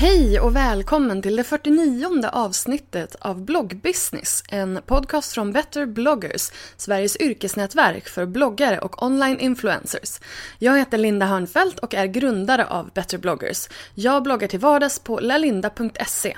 [0.00, 7.16] Hej och välkommen till det 49 avsnittet av Bloggbusiness, en podcast från Better bloggers, Sveriges
[7.16, 10.20] yrkesnätverk för bloggare och online influencers.
[10.58, 13.68] Jag heter Linda Hörnfeldt och är grundare av Better bloggers.
[13.94, 16.36] Jag bloggar till vardags på lalinda.se.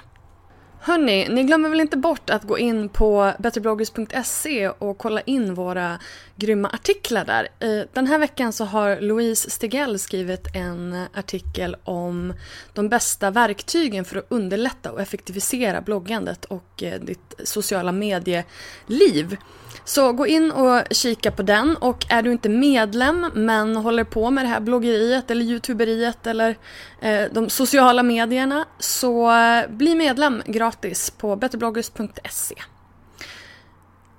[0.82, 5.98] Hörni, ni glömmer väl inte bort att gå in på betterbloggers.se och kolla in våra
[6.36, 7.48] grymma artiklar där.
[7.94, 12.34] Den här veckan så har Louise Stegell skrivit en artikel om
[12.72, 19.36] de bästa verktygen för att underlätta och effektivisera bloggandet och eh, ditt sociala medieliv.
[19.84, 24.30] Så gå in och kika på den och är du inte medlem men håller på
[24.30, 26.56] med det här bloggeriet eller youtuberiet eller
[27.00, 32.54] eh, de sociala medierna så eh, bli medlem gratis på betterbloggers.se.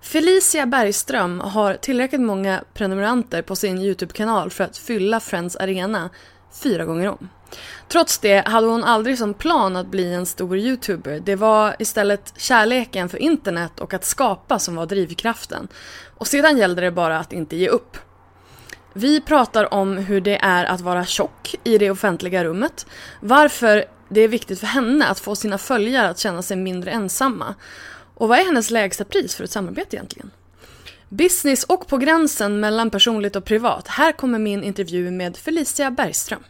[0.02, 6.10] Felicia Bergström har tillräckligt många prenumeranter på sin Youtube-kanal för att fylla Friends Arena
[6.52, 7.30] fyra gånger om.
[7.88, 11.20] Trots det hade hon aldrig som plan att bli en stor youtuber.
[11.20, 15.68] Det var istället kärleken för internet och att skapa som var drivkraften.
[16.18, 17.98] Och sedan gällde det bara att inte ge upp.
[18.94, 22.86] Vi pratar om hur det är att vara tjock i det offentliga rummet,
[23.20, 27.56] varför det är viktigt för henne att få sina följare att känna sig mindre ensamma
[28.16, 30.32] och vad är hennes lägsta pris för ett samarbete egentligen?
[31.14, 33.88] Business och på gränsen mellan personligt och privat.
[33.88, 36.44] Här kommer min intervju med Felicia Bergström.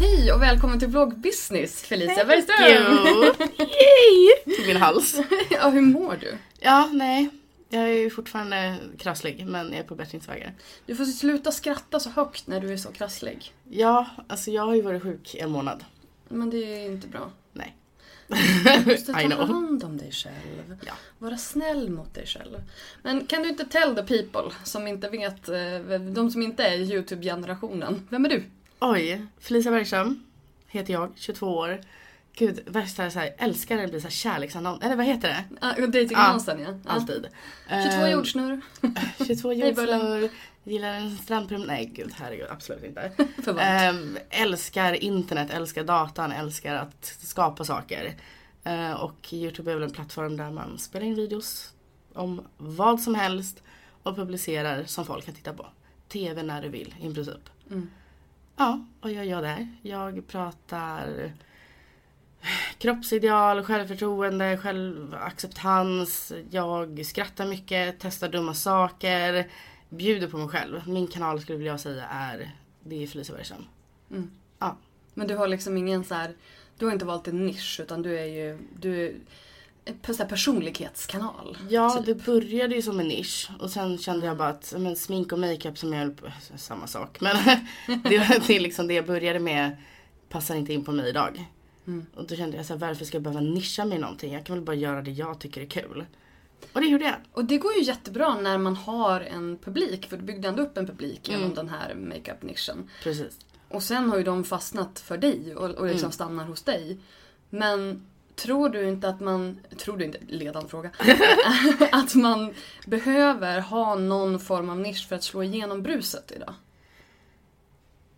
[0.00, 2.58] Hej och välkommen till Vlogg Business Felicia Bergström!
[3.58, 4.56] Yay!
[4.56, 5.16] Till min hals.
[5.50, 6.38] ja, hur mår du?
[6.60, 7.28] Ja, nej.
[7.68, 10.52] Jag är ju fortfarande krasslig men jag är på bättringsvägar.
[10.86, 13.52] Du får sluta skratta så högt när du är så krasslig.
[13.70, 15.84] Ja, alltså jag har ju varit sjuk en månad.
[16.28, 17.30] Men det är inte bra.
[17.52, 17.76] Nej.
[18.26, 20.76] Du måste ta hand om dig själv.
[20.86, 20.92] Ja.
[21.18, 22.62] Vara snäll mot dig själv.
[23.02, 26.76] Men kan du inte tell the people som inte vet, eh, de som inte är
[26.78, 28.06] Youtube-generationen.
[28.10, 28.44] Vem är du?
[28.80, 30.24] Oj, Felicia Bergström
[30.68, 31.80] heter jag, 22 år.
[32.36, 34.82] Gud, värsta så här, älskar när det blir så här kärleksannons.
[34.84, 35.44] Eller vad heter det?
[35.60, 36.68] Ah, Datingannonsen ja.
[36.84, 36.90] ja.
[36.90, 37.26] Alltid.
[37.68, 37.74] 22
[38.04, 38.60] Eh, jordsnurr.
[39.26, 40.00] 22 Hej, Bullen.
[40.00, 40.30] jordflor,
[40.64, 41.66] gillar en strandpromenad.
[41.66, 43.12] Nej gud, herregud absolut inte.
[43.60, 48.14] Ehm, älskar internet, älskar datan, älskar att skapa saker.
[48.64, 51.72] Eh, och Youtube är väl en plattform där man spelar in videos
[52.12, 53.62] om vad som helst
[54.02, 55.66] och publicerar som folk kan titta på.
[56.08, 57.50] TV när du vill i princip.
[57.70, 57.90] Mm.
[58.56, 59.68] Ja, vad gör jag där?
[59.82, 61.32] Jag pratar
[62.78, 66.32] kroppsideal, självförtroende, självacceptans.
[66.50, 69.50] Jag skrattar mycket, testar dumma saker,
[69.96, 70.88] bjuder på mig själv.
[70.88, 72.50] Min kanal skulle jag säga är
[72.84, 73.64] det är Felicia Bergström.
[74.10, 74.30] Mm.
[74.58, 74.76] Ja.
[75.14, 76.34] Men du har liksom ingen så här,
[76.78, 79.14] du har inte valt en nisch utan du är ju, du är
[79.84, 81.58] en personlighetskanal.
[81.68, 82.06] Ja, typ.
[82.06, 85.38] det började ju som en nisch och sen kände jag bara att men, smink och
[85.38, 86.26] makeup som jag höll på,
[86.56, 87.20] samma sak.
[87.20, 87.36] Men
[87.86, 89.76] det, var- det liksom det jag började med
[90.28, 91.44] passar inte in på mig idag.
[91.86, 92.06] Mm.
[92.14, 94.32] Och då kände jag så här, varför ska jag behöva nischa mig i någonting?
[94.32, 96.04] Jag kan väl bara göra det jag tycker är kul.
[96.72, 97.16] Och det gjorde jag.
[97.32, 100.78] Och det går ju jättebra när man har en publik, för du byggde ändå upp
[100.78, 101.54] en publik genom Mm.
[101.54, 102.88] den här makeup-nischen.
[103.02, 103.38] Precis.
[103.68, 106.12] Och sen har ju de fastnat för dig och, och liksom Mm.
[106.12, 106.98] stannar hos dig.
[107.50, 108.06] Men
[108.36, 110.90] Tror du inte att man, tror du inte, ledande fråga,
[111.92, 112.54] att man
[112.86, 116.54] behöver ha någon form av nisch för att slå igenom bruset idag?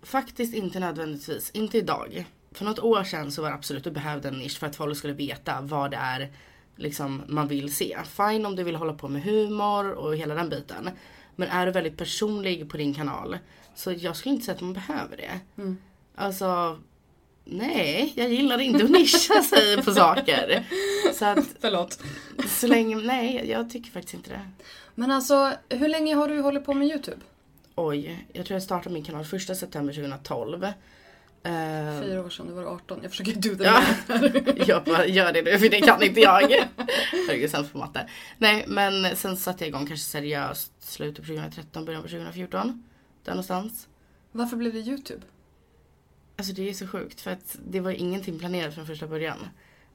[0.03, 1.51] Faktiskt inte nödvändigtvis.
[1.51, 2.27] Inte idag.
[2.53, 4.99] För något år sedan så var det absolut du behövde en nisch för att folk
[4.99, 6.33] skulle veta vad det är
[6.77, 7.99] liksom, man vill se.
[8.05, 10.91] Fine om du vill hålla på med humor och hela den biten.
[11.37, 13.39] Men är du väldigt personlig på din kanal
[13.75, 15.41] så jag skulle inte säga att man behöver det.
[15.63, 15.77] Mm.
[16.15, 16.79] Alltså
[17.49, 20.65] Nej, jag gillar inte att nischa sig på saker.
[21.15, 22.03] Så att Förlåt.
[22.49, 24.51] så länge, nej jag tycker faktiskt inte det.
[24.95, 27.21] Men alltså, hur länge har du hållit på med YouTube?
[27.75, 30.67] Oj, jag tror jag startade min kanal 1 september 2012.
[31.47, 32.99] Eh, Fyra år sedan, du var 18.
[33.03, 33.83] Jag försöker do the Ja,
[34.67, 36.43] jag bara gör det nu för det kan inte jag.
[37.29, 38.09] Herregud, sämst på matte.
[38.39, 42.85] Nej, men sen satte jag igång kanske seriöst slutet på 2013, början på 2014.
[43.25, 43.89] Där någonstans.
[44.33, 45.23] Varför blev det YouTube?
[46.37, 49.39] Alltså det är så sjukt för att det var ingenting planerat från första början.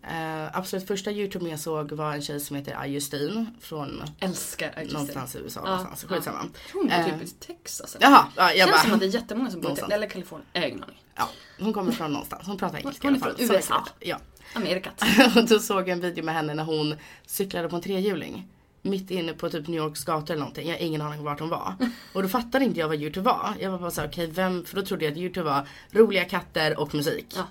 [0.03, 5.35] Uh, absolut första Youtube jag såg var en tjej som heter Justin från Älskar någonstans
[5.35, 5.61] i USA.
[5.63, 6.03] Ja, någonstans.
[6.03, 6.39] Skitsamma.
[6.71, 7.95] Tror hon bor Eh, typ i Texas.
[7.95, 8.05] eller?
[8.07, 9.91] Jaha, ja, jag Känns bara, som att det är jättemånga som bor i Texas.
[9.93, 10.47] Eller Kalifornien.
[10.53, 11.03] Jag har ingen aning.
[11.15, 12.47] ja, hon kommer från någonstans.
[12.47, 13.85] Hon pratar engelska Hon är från USA.
[13.99, 14.17] Ja.
[14.55, 15.03] Amerikat.
[15.35, 16.95] Och då såg jag en video med henne när hon
[17.25, 18.47] cyklade på en trehjuling.
[18.81, 20.67] Mitt inne på typ New Yorks gator eller någonting.
[20.67, 21.75] Jag har ingen aning om vart hon var.
[22.13, 23.53] Och då fattade inte jag vad Youtube var.
[23.59, 26.79] Jag var bara såhär, okej vem, för då trodde jag att Youtube var roliga katter
[26.79, 27.25] och musik.
[27.35, 27.43] Ja.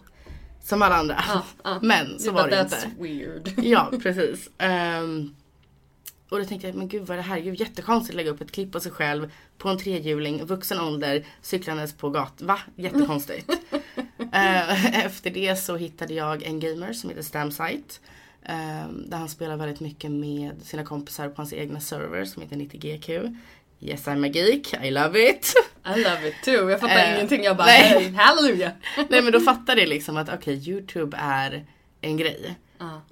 [0.65, 1.25] Som alla andra.
[1.29, 1.79] Ja, ja.
[1.83, 3.03] Men så var det That's inte.
[3.03, 3.53] weird.
[3.62, 4.51] Ja, precis.
[4.59, 5.35] Ehm,
[6.29, 7.41] och då tänkte jag, men gud vad är det här?
[7.41, 11.25] Gud, jättekonstigt att lägga upp ett klipp på sig själv på en trehjuling, vuxen ålder,
[11.43, 12.47] cyklandes på gatan.
[12.47, 12.59] Va?
[12.77, 13.51] Jättekonstigt.
[14.33, 17.95] Eh, efter det så hittade jag en gamer som heter Stamsite.
[18.43, 22.57] ehm, där han spelar väldigt mycket med sina kompisar på hans egna server som heter
[22.57, 23.37] 90GQ.
[23.81, 25.55] Yes I'm a geek, I love it.
[25.87, 26.71] I love it too.
[26.71, 27.43] Jag fattar Eh, ingenting.
[27.44, 28.12] Jag bara, nej.
[28.17, 28.73] halleluja.
[29.09, 31.67] Nej men då fattade jag liksom att okej Youtube är
[32.00, 32.55] en grej.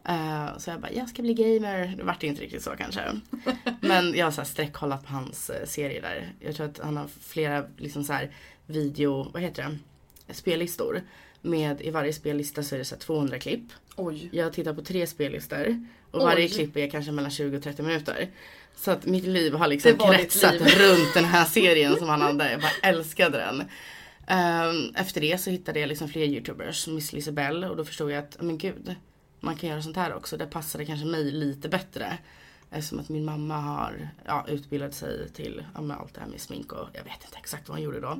[0.08, 1.94] Eh, så jag bara, jag ska bli gamer.
[1.96, 3.00] Det vart inte riktigt så kanske.
[3.80, 6.32] Men jag har så här sträckkollat på hans uh, serier där.
[6.40, 8.30] Jag tror att han har flera liksom så här
[8.66, 9.62] video, vad heter
[10.26, 10.34] det?
[10.34, 11.02] Spellistor.
[11.40, 13.62] Med i varje spellista så är det så här 200 klipp.
[13.96, 14.28] Oj.
[14.32, 15.86] Jag tittar på tre spellistor.
[16.10, 16.24] Och Oj.
[16.24, 18.28] varje klipp är kanske mellan 20 och 30 minuter.
[18.78, 22.50] Så att mitt liv har liksom kretsat runt den här serien som han hade.
[22.50, 23.64] Jag bara älskade den.
[24.26, 28.18] Ehm, efter det så hittade jag liksom fler youtubers, Miss Lisabelle och då förstod jag
[28.18, 28.94] att, men gud,
[29.40, 30.36] man kan göra sånt här också.
[30.36, 32.18] Det passade kanske mig lite bättre.
[32.70, 36.72] Eftersom att min mamma har ja, utbildat sig till ja, allt det här med smink
[36.72, 38.18] och jag vet inte exakt vad hon gjorde då.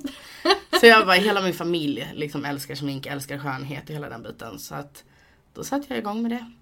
[0.81, 4.59] Så jag bara, hela min familj liksom älskar smink, älskar skönhet och hela den biten.
[4.59, 5.05] Så att
[5.55, 6.53] då satte jag igång med det.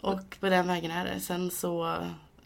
[0.00, 1.20] Och på den vägen är det.
[1.20, 1.96] Sen så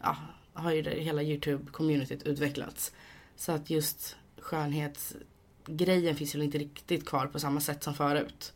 [0.03, 0.17] ja,
[0.53, 2.91] har ju det, hela YouTube-communityt utvecklats.
[3.35, 8.53] Så att just skönhetsgrejen finns ju inte riktigt kvar på samma sätt som förut.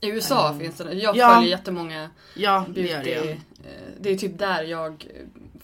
[0.00, 0.60] I USA Mm.
[0.60, 0.92] finns det.
[0.92, 1.34] Jag Ja.
[1.34, 3.10] följer jättemånga Ja, det beauty.
[3.10, 3.36] det eh,
[4.00, 5.06] Det är typ där jag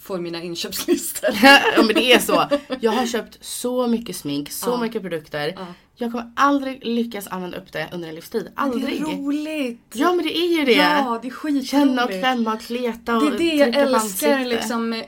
[0.01, 1.31] får mina inköpslistor.
[1.43, 2.49] ja men det är så.
[2.81, 4.77] Jag har köpt så mycket smink, så Ja.
[4.77, 5.53] mycket produkter.
[5.57, 5.67] Ja.
[5.97, 8.53] Jag kommer aldrig lyckas använda upp det under en livstid.
[8.57, 9.03] Aldrig.
[9.03, 9.81] Det är roligt!
[9.93, 10.73] Ja men det är ju det.
[10.73, 11.71] Ja, det är skitroligt.
[11.71, 15.03] Känna och klämma och kleta och Det är det jag älskar liksom.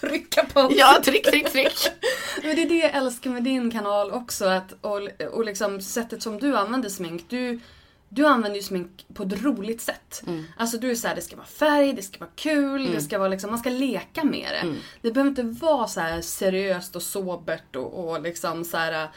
[0.00, 0.78] Trycka på ansiktet.
[0.96, 1.72] Ja, tryck, tryck, tryck.
[2.42, 4.44] Men det är det jag älskar med din kanal också.
[4.44, 5.00] Att, och,
[5.32, 7.24] och liksom sättet som du använder smink.
[7.28, 7.60] Du,
[8.14, 10.22] du använder ju smink på ett roligt sätt.
[10.26, 10.44] Mm.
[10.56, 13.28] Alltså du är såhär, det ska vara färg, det ska vara kul, det ska vara
[13.28, 14.56] liksom, man ska leka med det.
[14.66, 14.76] Mm.
[15.02, 19.08] Det behöver inte vara så seriöst och sobert och, och liksom så här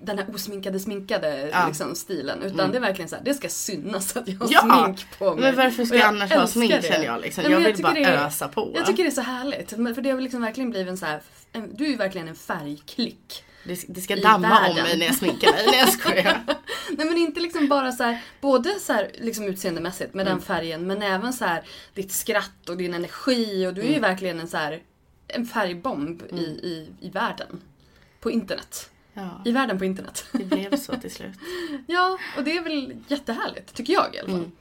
[0.00, 1.66] den här osminkade sminkade Ja.
[1.66, 2.42] liksom, stilen.
[2.42, 5.34] Utan det är verkligen så här, det ska synas att jag har Ja, smink på
[5.34, 5.40] mig.
[5.44, 6.82] Men varför ska jag jag annars ha smink det.
[6.88, 7.42] känner jag liksom.
[7.42, 8.72] Nej, jag men vill bara är- ösa på.
[8.74, 9.70] Jag tycker det är så härligt.
[9.70, 11.20] För det har liksom verkligen blivit en så här,
[11.52, 13.44] en, du är ju verkligen en färgklick.
[13.64, 14.82] Det, det ska damma om världen.
[14.82, 15.66] mig när jag sminkar mig.
[15.66, 16.42] Nej jag skojar.
[16.90, 20.38] Nej men inte liksom bara så här, både så här liksom utseendemässigt med Mm.
[20.38, 21.62] den färgen men även så här
[21.94, 23.94] ditt skratt och din energi och du är Mm.
[23.94, 24.82] ju verkligen en så här
[25.28, 27.60] en färgbomb i, i, i världen.
[28.20, 28.90] På internet.
[29.14, 30.24] Ja, I världen på internet.
[30.32, 31.34] det blev så till slut.
[31.86, 34.36] ja, och det är väl jättehärligt, tycker jag i alla fall.
[34.38, 34.52] Mm.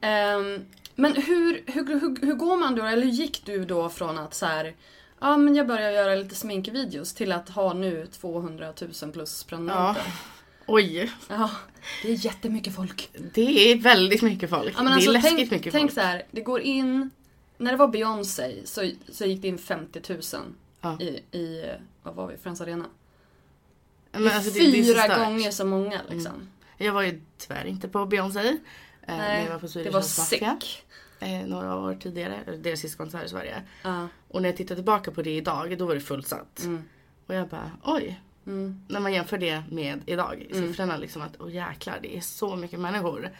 [0.00, 4.18] Ehm, men hur, hur, hur, hur går man då, eller hur gick du då från
[4.18, 4.74] att så här,
[5.22, 10.02] ja men jag börjar göra lite sminkvideos till att ha nu 200 000 plus prenumeranter?
[10.66, 11.50] Oj, Ja,
[12.02, 13.10] det är jättemycket folk.
[13.34, 14.74] det är väldigt mycket folk.
[14.76, 15.94] Ja, men det alltså, är läskigt tänk, mycket tänk folk.
[15.94, 17.10] så här, det går in,
[17.58, 20.20] när det var Beyoncé så, så gick det in 50 000
[20.84, 20.98] Ja.
[21.00, 21.06] i,
[21.38, 22.84] i, vad var vi, Friends Arena.
[24.12, 26.48] Men alltså, det, det är så Fyra gånger så många liksom.
[26.78, 28.48] Jag var ju tyvärr inte på Beyoncé.
[28.48, 28.56] eh,
[29.06, 30.84] Nej, jag var på det var sick.
[31.22, 32.56] Eh, några år tidigare.
[32.58, 33.62] Deras sista konsert i Sverige.
[33.82, 34.08] Ja.
[34.28, 36.62] Och när jag tittar tillbaka på det idag, då var det fullsatt.
[36.62, 36.82] Mm.
[37.26, 38.20] Och jag bara, oj.
[38.46, 38.84] Mm.
[38.88, 42.56] När man jämför det med idag, i siffrorna liksom att, åh jäklar, det är så
[42.56, 43.30] mycket människor.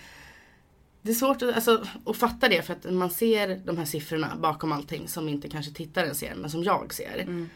[1.03, 4.37] Det är svårt att, alltså, att fatta det för att man ser de här siffrorna
[4.37, 7.19] bakom allting som inte kanske tittaren ser men som jag ser.
[7.19, 7.49] Mm.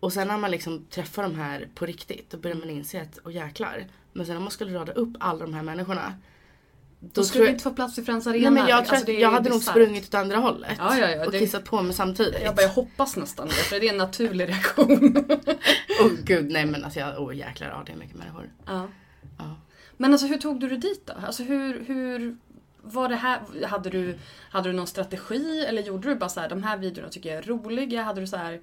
[0.00, 3.18] Och sen när man liksom träffar de här på riktigt då börjar man inse att,
[3.24, 3.86] åh jäklar.
[4.12, 6.14] Men sen om man skulle rada upp alla de här människorna.
[7.00, 8.50] Då skulle vi inte få plats i Friends Arena.
[8.50, 10.72] Nej men jag, tror Alltså, jag hade nog sprungit åt andra hållet.
[10.78, 12.42] Ja, ja, ja, och det- kissat på mig samtidigt.
[12.44, 15.16] Jag bara, jag hoppas nästan det, för det är en naturlig reaktion.
[16.04, 18.50] Åh gud nej men alltså jag, åh jäklar ja det är mycket människor.
[18.66, 18.88] ja.
[19.38, 19.56] Ja.
[19.96, 21.12] Men alltså hur tog du dig dit då?
[21.26, 22.36] Alltså hur, hur
[22.82, 24.18] var det här, hade du,
[24.50, 27.38] hade du någon strategi eller gjorde du bara så här, de här videorna tycker jag
[27.38, 28.02] är roliga?
[28.02, 28.60] Hade du så här,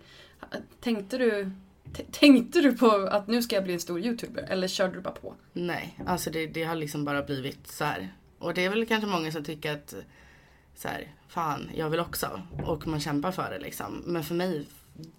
[0.81, 1.51] tänkte du,
[2.11, 5.13] tänkte du på att nu ska jag bli en stor youtuber eller körde du bara
[5.13, 5.33] på?
[5.53, 8.13] Nej, alltså det, det har liksom bara blivit så här.
[8.39, 9.95] Och det är väl kanske många som tycker att
[10.75, 12.41] så här, fan jag vill också.
[12.63, 14.03] Och man kämpar för det liksom.
[14.05, 14.65] Men för mig,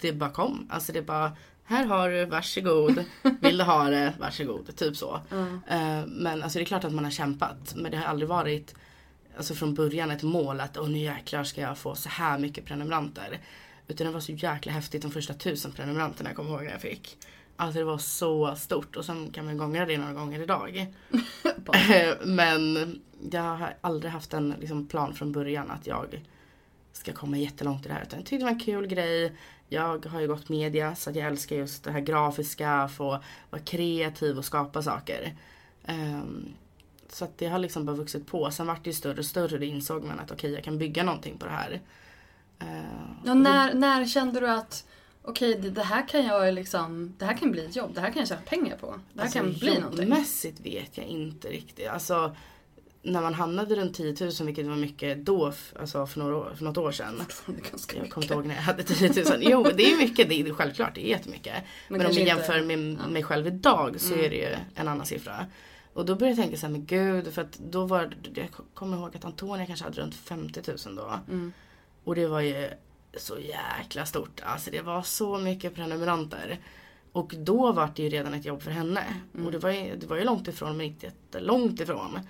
[0.01, 0.67] det bara kom.
[0.71, 3.05] Alltså det bara, här har du, varsågod.
[3.41, 4.77] Vill du ha det, varsågod.
[4.77, 5.21] Typ så.
[5.69, 7.75] Eh, men alltså det är klart att man har kämpat.
[7.77, 8.75] Men det har aldrig varit
[9.37, 12.65] alltså från början ett mål att åh nu jäklar ska jag få så här mycket
[12.65, 13.41] prenumeranter.
[13.89, 16.81] Utan det var så jäkla häftigt de första tusen prenumeranterna jag kommer ihåg när jag
[16.81, 17.19] fick.
[17.57, 20.95] Alltså det var så stort och sen kan man gångra det några gånger idag.
[22.25, 22.95] Men
[23.31, 26.23] jag har aldrig haft en liksom, plan från början att jag
[26.93, 28.03] ska komma jättelångt i det här.
[28.03, 29.33] Utan jag tyckte det var en kul grej.
[29.69, 33.63] Jag har ju gått media så att jag älskar just det här grafiska, få vara
[33.63, 35.35] kreativ och skapa saker.
[35.85, 36.49] Ehm,
[37.09, 38.51] så att det har liksom bara vuxit på.
[38.51, 41.03] Sen vart det ju större och större och insåg man att okej jag kan bygga
[41.05, 41.81] någonting på det här.
[42.59, 44.87] Ehm, Ja, när, när kände du att
[45.27, 48.11] okej det, det här kan jag liksom, det här kan bli ett jobb, det här
[48.11, 48.87] kan jag tjäna pengar på.
[48.87, 50.01] Det här Alltså, kan bli någonting.
[50.09, 51.89] jobbmässigt vet jag inte riktigt.
[51.89, 52.37] Alltså,
[53.03, 56.65] när man hamnade runt 10 000, vilket var mycket då, alltså för, några år, för
[56.65, 57.15] något år sedan.
[57.19, 58.31] Fortfarande ganska Jag kommer mycket.
[58.31, 59.39] inte ihåg när jag hade 10 000.
[59.41, 60.29] Jo, det är mycket.
[60.29, 61.55] Det är självklart, det är jättemycket.
[61.89, 62.99] Men, om kanske jag inte- jämför med ja.
[63.01, 63.13] Mm.
[63.13, 65.47] mig själv idag så är det ju en annan siffra.
[65.93, 68.97] Och då började jag tänka så här, men gud, för att då var jag kommer
[68.97, 71.21] ihåg att Antonia kanske hade runt 50 000 då.
[71.29, 71.53] Mm.
[72.05, 72.71] Och det var ju
[73.21, 74.41] så jäkla stort.
[74.45, 76.59] Alltså det var så mycket prenumeranter.
[77.13, 79.05] Och då var det ju redan ett jobb för henne.
[79.35, 79.47] Mm.
[79.47, 82.21] Och det var, ju, det var ju långt ifrån men inte jättelångt ifrån.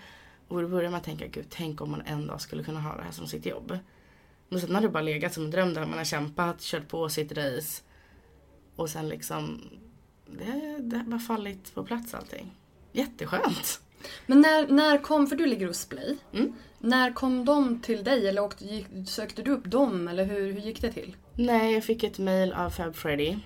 [0.49, 3.03] Och då började man tänka, gud tänk om man en dag skulle kunna ha det
[3.03, 3.79] här som sitt jobb.
[4.49, 7.09] Men sen har det bara legat som en dröm där man har kämpat, kört på
[7.09, 7.83] sitt race.
[8.77, 9.61] Och sen liksom,
[10.27, 12.55] det, det har bara fallit på plats allting.
[12.93, 13.81] Jätteskönt.
[14.27, 16.19] Men när, när kom, för du ligger hos Splay.
[16.33, 16.53] Mm.
[16.87, 20.61] När kom de till dig eller åkte, gick, sökte du upp dem eller hur, hur
[20.61, 21.17] gick det till?
[21.35, 23.37] Nej, jag fick ett mail av Fab Freddy.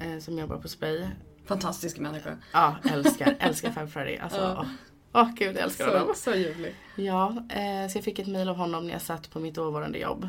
[0.00, 1.06] Eh, som jobbar på Spray.
[1.46, 2.36] Fantastisk människa.
[2.52, 4.16] Ja, älskar, älskar Fab Freddy.
[4.16, 4.66] Alltså, Ja.
[5.12, 6.14] åh, åh, gud, jag älskar Så, honom.
[6.16, 6.74] så ljuvlig.
[6.96, 9.98] Ja, eh, så jag fick ett mejl av honom när jag satt på mitt dåvarande
[9.98, 10.28] jobb.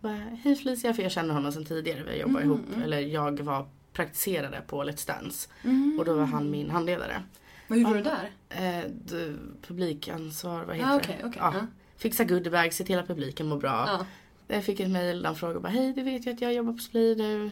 [0.00, 2.02] Bara, Hej Felicia, för jag känner honom sedan tidigare.
[2.02, 5.48] Vi jobbar ihop, eller jag var praktiserade på Let's Dance.
[5.98, 7.22] Och då var han min handledare.
[7.68, 8.30] Vad gjorde du där?
[8.48, 8.84] Eh,
[9.66, 10.98] publikansvar, vad heter Ja, det?
[11.02, 11.54] okej, okej, ja.
[11.54, 11.66] ja.
[11.96, 13.84] Fixa goodiebag, se till att publiken mår bra.
[13.88, 14.06] Ja.
[14.54, 16.72] Jag fick ett mejl där han frågade bara, hej du vet ju att jag jobbar
[16.72, 17.50] på Splay nu.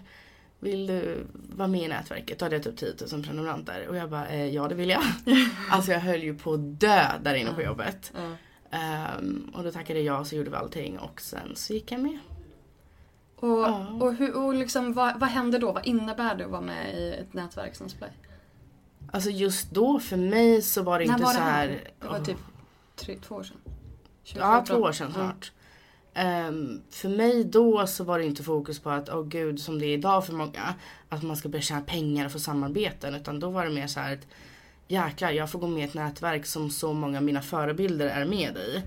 [0.60, 2.38] Vill du vara med i nätverket?
[2.38, 3.86] Då hade jag typ 10 000 prenumeranter.
[3.88, 5.02] Och jag bara, eh, ja det vill jag.
[5.70, 8.12] alltså jag höll ju på att dö där inne på jobbet.
[8.16, 8.30] Ja.
[8.78, 12.18] Ehm, och då tackade jag så gjorde vi allting och sen så gick jag med.
[13.36, 13.88] Och, Ja.
[14.00, 15.72] och, hur, och liksom, vad, vad hände då?
[15.72, 18.10] Vad innebär det att vara med i ett nätverk som Splay?
[19.12, 21.68] Alltså just då för mig så var det När inte var så det här.
[21.68, 21.90] här?
[22.00, 22.38] Det var typ
[22.96, 23.56] tre, två år sedan?
[24.24, 24.66] Ja, 2014.
[24.66, 25.52] två år sedan snart.
[26.14, 29.86] Ehm, för mig då så var det inte fokus på att, åh gud, som det
[29.86, 30.74] är idag för många,
[31.08, 33.14] att man ska börja tjäna pengar och få samarbeten.
[33.14, 34.26] Utan då var det mer så här att,
[34.88, 38.24] jäklar, jag får gå med i ett nätverk som så många av mina förebilder är
[38.24, 38.82] med i.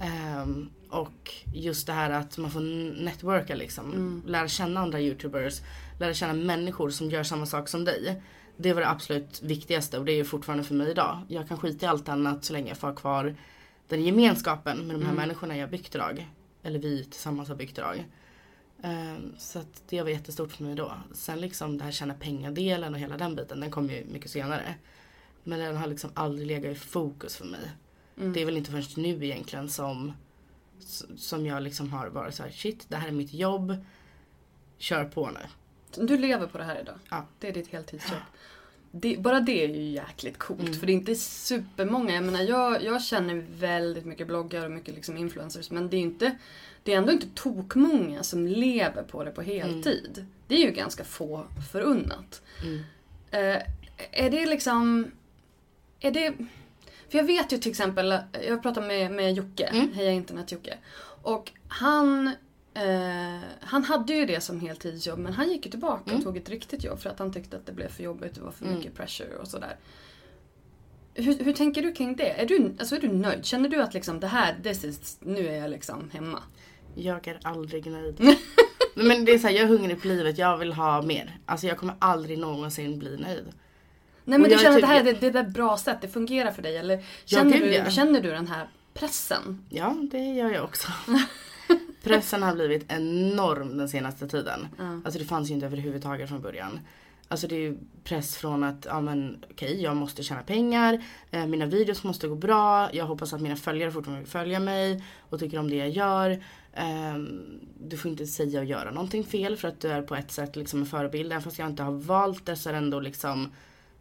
[0.00, 2.60] Ehm, och just det här att man får
[3.02, 4.22] networka liksom.
[4.26, 5.60] Lära känna andra youtubers.
[5.98, 8.22] Lära känna människor som gör samma sak som dig.
[8.56, 11.18] Det var det absolut viktigaste och det är ju fortfarande för mig idag.
[11.28, 13.36] Jag kan skita i allt annat så länge jag får kvar
[13.92, 16.28] den gemenskapen med de här människorna jag byggt idag.
[16.62, 18.04] Eller vi tillsammans har byggt idag.
[18.82, 20.92] Ehm, så att det var jättestort för mig då.
[21.12, 24.74] Sen liksom det här tjäna pengar-delen och hela den biten, den kom ju mycket senare.
[25.44, 27.70] Men den har liksom aldrig legat i fokus för mig.
[28.14, 30.12] Det är väl inte först nu egentligen som,
[31.16, 33.76] som jag liksom har varit så här: shit det här är mitt jobb.
[34.78, 35.40] Kör på nu.
[36.06, 36.98] Du lever på det här idag?
[37.10, 37.26] Ja.
[37.38, 38.18] Det är ditt heltidsjobb?
[38.94, 42.14] Det, bara det är ju jäkligt coolt för det är inte supermånga.
[42.14, 46.00] Jag menar jag, jag känner väldigt mycket bloggar och mycket liksom influencers men det är
[46.00, 46.36] inte
[46.82, 50.26] det är ändå inte tokmånga som lever på det på heltid.
[50.46, 52.42] Det är ju ganska få förunnat.
[53.30, 53.62] Eh,
[54.10, 55.10] är det liksom...
[56.00, 56.34] Är det...
[57.08, 60.78] För jag vet ju till exempel, jag pratade med, med Jocke, Heja Internet Jocke.
[61.22, 62.30] Och han,
[62.74, 66.48] eh, han hade ju det som heltidsjobb men han gick ju tillbaka och tog ett
[66.48, 68.94] riktigt jobb för att han tyckte att det blev för jobbigt, det var för mycket
[68.94, 69.76] pressure och sådär.
[71.14, 72.40] Hur, hur tänker du kring det?
[72.40, 73.44] Är du, alltså är du nöjd?
[73.44, 76.42] Känner du att liksom det här, this is, nu är jag liksom hemma?
[76.94, 78.20] Jag är aldrig nöjd.
[78.94, 81.38] men det är så här, jag är hungrig på livet, jag vill ha mer.
[81.46, 83.44] Alltså jag kommer aldrig någonsin bli nöjd.
[84.24, 85.98] Nej men Och du jag känner att det här är, det är ett bra sätt,
[86.00, 86.76] det fungerar för dig?
[86.76, 89.66] Eller känner, gud, du, känner du den här pressen?
[89.68, 90.88] Ja, det gör jag också.
[92.02, 94.68] Pressen har blivit enorm den senaste tiden.
[95.04, 96.80] Alltså det fanns ju inte överhuvudtaget från början.
[97.28, 101.46] Alltså det är ju press från att, ja men okej jag måste tjäna pengar, eh,
[101.46, 105.38] mina videos måste gå bra, jag hoppas att mina följare fortfarande vill följa mig och
[105.40, 106.42] tycker om det jag gör.
[106.74, 110.30] Ehm, du får inte säga och göra någonting fel för att du är på ett
[110.32, 111.32] sätt liksom en förebild.
[111.32, 113.52] Även fast jag inte har valt det så är det ändå liksom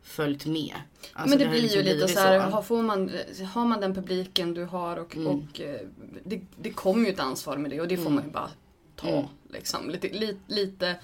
[0.03, 0.75] följt med.
[1.13, 3.11] Alltså, men det, har blir liksom ju lite så här, har, får man,
[3.53, 5.27] har man den publiken du har och, Mm.
[5.27, 5.79] och eh,
[6.23, 8.49] det, det kommer ju ett ansvar med det och det får man ju bara
[8.95, 9.07] ta.
[9.09, 9.25] Mm.
[9.49, 9.89] Liksom.
[9.89, 10.95] Lite, li, lite,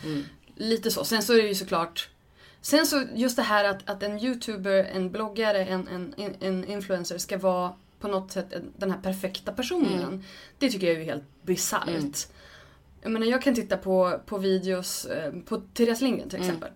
[0.56, 1.04] lite så.
[1.04, 2.10] Sen så är det ju såklart
[2.62, 5.88] Sen så just det här att, att en youtuber, en bloggare, en,
[6.18, 10.04] en, en influencer ska vara på något sätt en- den här perfekta personen.
[10.04, 10.24] Mm.
[10.58, 12.28] Det tycker jag är ju helt bisarrt.
[13.02, 16.70] Jag menar jag kan titta på, på videos eh, på Therese Lindgren till exempel.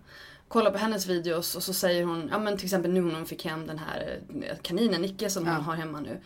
[0.52, 3.26] Kolla på hennes videos och så säger hon, ja men till exempel nu när hon
[3.26, 6.20] fick hem den här eh, kaninen Nicke som hon har hemma nu.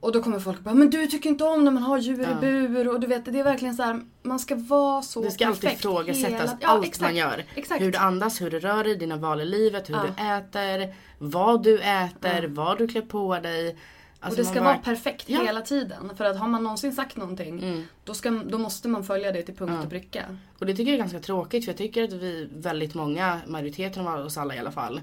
[0.00, 2.34] Och då kommer folk bara, men du tycker inte om när man har djur i
[2.40, 5.46] bur och du vet det är verkligen så här, man ska vara så Det ska
[5.46, 7.00] alltid perfekt ifrågasättas hela- Ja, allt exakt.
[7.02, 7.44] man gör.
[7.54, 7.82] Exakt.
[7.82, 10.02] Hur du andas, hur du rör dig, dina val i livet, hur Ja.
[10.02, 13.76] du äter, vad du äter, vad du klär på dig.
[14.22, 15.42] Och Alltså det man ska bara- vara perfekt Ja.
[15.42, 16.10] hela tiden.
[16.16, 19.54] För att har man någonsin sagt någonting, då, ska, då måste man följa det till
[19.56, 20.38] punkt och pricka.
[20.58, 24.06] Och det tycker jag är ganska tråkigt för jag tycker att vi, väldigt många, majoriteten
[24.08, 25.00] av oss alla i alla fall,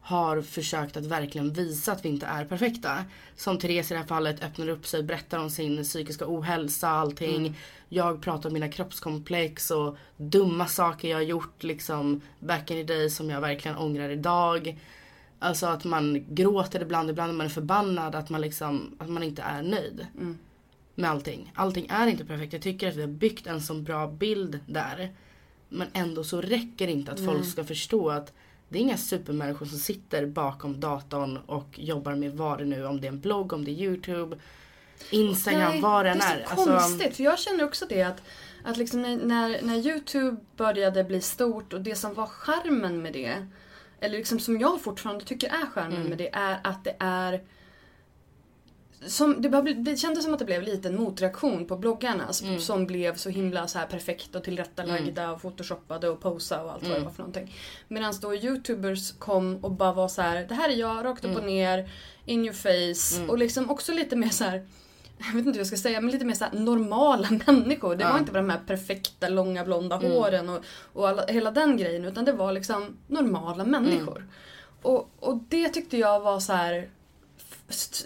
[0.00, 3.04] har försökt att verkligen visa att vi inte är perfekta.
[3.36, 7.58] Som Therese i det här fallet öppnar upp sig, berättar om sin psykiska ohälsa, allting.
[7.88, 12.92] Jag pratar om mina kroppskomplex och dumma saker jag har gjort liksom back in the
[12.94, 14.78] day som jag verkligen ångrar idag.
[15.38, 19.22] Alltså att man gråter ibland, ibland när man är förbannad, att man liksom, att man
[19.22, 20.06] inte är nöjd
[20.94, 21.52] med allting.
[21.54, 22.52] Allting är inte perfekt.
[22.52, 25.14] Jag tycker att vi har byggt en så bra bild där.
[25.68, 28.32] Men ändå så räcker det inte att folk ska förstå att
[28.68, 33.00] det är inga supermänniskor som sitter bakom datorn och jobbar med vad det nu om
[33.00, 34.36] det är en blogg, om det är Youtube,
[35.10, 36.38] Instagram, Nej, vad det än det är.
[36.38, 38.22] är så Alltså, konstigt, för jag känner också det att,
[38.64, 43.12] att liksom när, när, när Youtube började bli stort och det som var charmen med
[43.12, 43.46] det,
[44.00, 46.08] eller liksom som jag fortfarande tycker är charmen Mm.
[46.08, 47.42] med det, är att det är
[49.06, 52.24] som, det, bara bli- det kändes som att det blev lite en motreaktion på bloggarna
[52.42, 52.60] Mm.
[52.60, 56.82] som blev så himla så här perfekt och tillrättalagda och photoshoppade och posa och allt
[56.82, 57.04] vad det Mm.
[57.04, 57.54] var för någonting.
[57.88, 61.30] Medan då youtubers kom och bara var så här: det här är jag rakt upp
[61.36, 61.54] och Mm.
[61.54, 61.90] ner,
[62.24, 64.66] in your face och liksom också lite mer så här.
[65.18, 67.96] Jag vet inte hur jag ska säga, men lite mer så normala människor.
[67.96, 70.12] Det var inte bara de här perfekta långa blonda Mm.
[70.12, 74.16] håren och, och alla, hela den grejen utan det var liksom normala människor.
[74.16, 74.28] Mm.
[74.82, 76.88] Och, och det tyckte jag var så här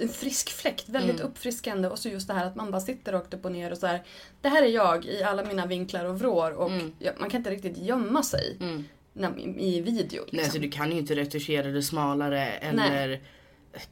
[0.01, 1.27] en frisk fläkt, väldigt Mm.
[1.33, 1.89] uppfriskande.
[1.89, 3.87] Och så just det här att man bara sitter rakt upp och ner och så
[3.87, 4.03] här.
[4.41, 6.93] Det här är jag i alla mina vinklar och vrår och Mm.
[6.99, 8.57] jag, man kan inte riktigt gömma sig
[9.13, 10.21] när, i, video.
[10.21, 10.37] Liksom.
[10.37, 13.21] Nej, alltså du kan ju inte retuschera det smalare eller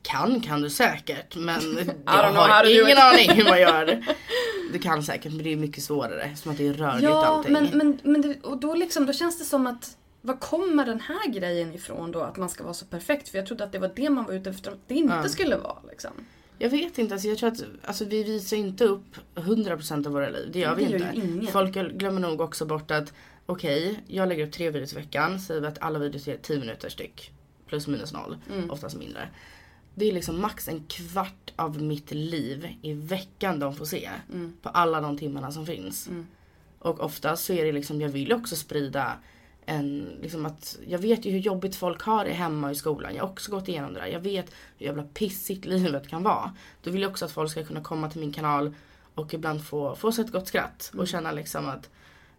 [0.02, 1.60] kan kan du säkert men
[2.06, 4.04] jag har ingen aning hur man gör.
[4.72, 7.52] Du kan säkert men det är mycket svårare som att det är rörligt Ja, allting.
[7.52, 11.00] men, men, men det, och då, liksom, då känns det som att var kommer den
[11.00, 12.20] här grejen ifrån då?
[12.20, 13.28] Att man ska vara så perfekt?
[13.28, 15.56] För jag trodde att det var det man var ute efter att det inte skulle
[15.56, 15.78] vara.
[15.90, 16.10] Liksom.
[16.58, 20.28] Jag vet inte, alltså jag tror att alltså, vi visar inte upp 100% av våra
[20.28, 20.50] liv.
[20.52, 21.10] Det gör Det vi inte.
[21.14, 21.46] ingen.
[21.46, 23.12] Folk glömmer nog också bort att
[23.46, 25.40] okej, jag lägger upp tre videos i veckan.
[25.40, 27.30] Säger vi att alla videos är 10 minuter styck.
[27.66, 28.36] Plus minus noll.
[28.52, 28.70] Mm.
[28.70, 29.28] Oftast mindre.
[29.98, 34.10] Det är liksom max en kvart av mitt liv i veckan de får se.
[34.32, 34.52] Mm.
[34.62, 36.08] På alla de timmarna som finns.
[36.78, 39.12] Och oftast så är det liksom, jag vill också sprida
[39.66, 43.14] en, liksom att, jag vet ju hur jobbigt folk har det hemma och i skolan.
[43.14, 44.06] Jag har också gått igenom det där.
[44.06, 44.46] Jag vet
[44.78, 46.54] hur jävla pissigt livet kan vara.
[46.82, 48.74] Då vill jag också att folk ska kunna komma till min kanal
[49.14, 50.92] och ibland få, få sig ett gott skratt.
[50.98, 51.90] Och känna liksom att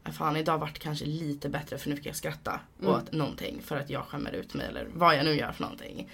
[0.03, 3.77] "Ah, Fan idag vart kanske lite bättre för nu fick jag skratta åt någonting för
[3.77, 6.09] att jag skämmer ut mig eller vad jag nu gör för någonting.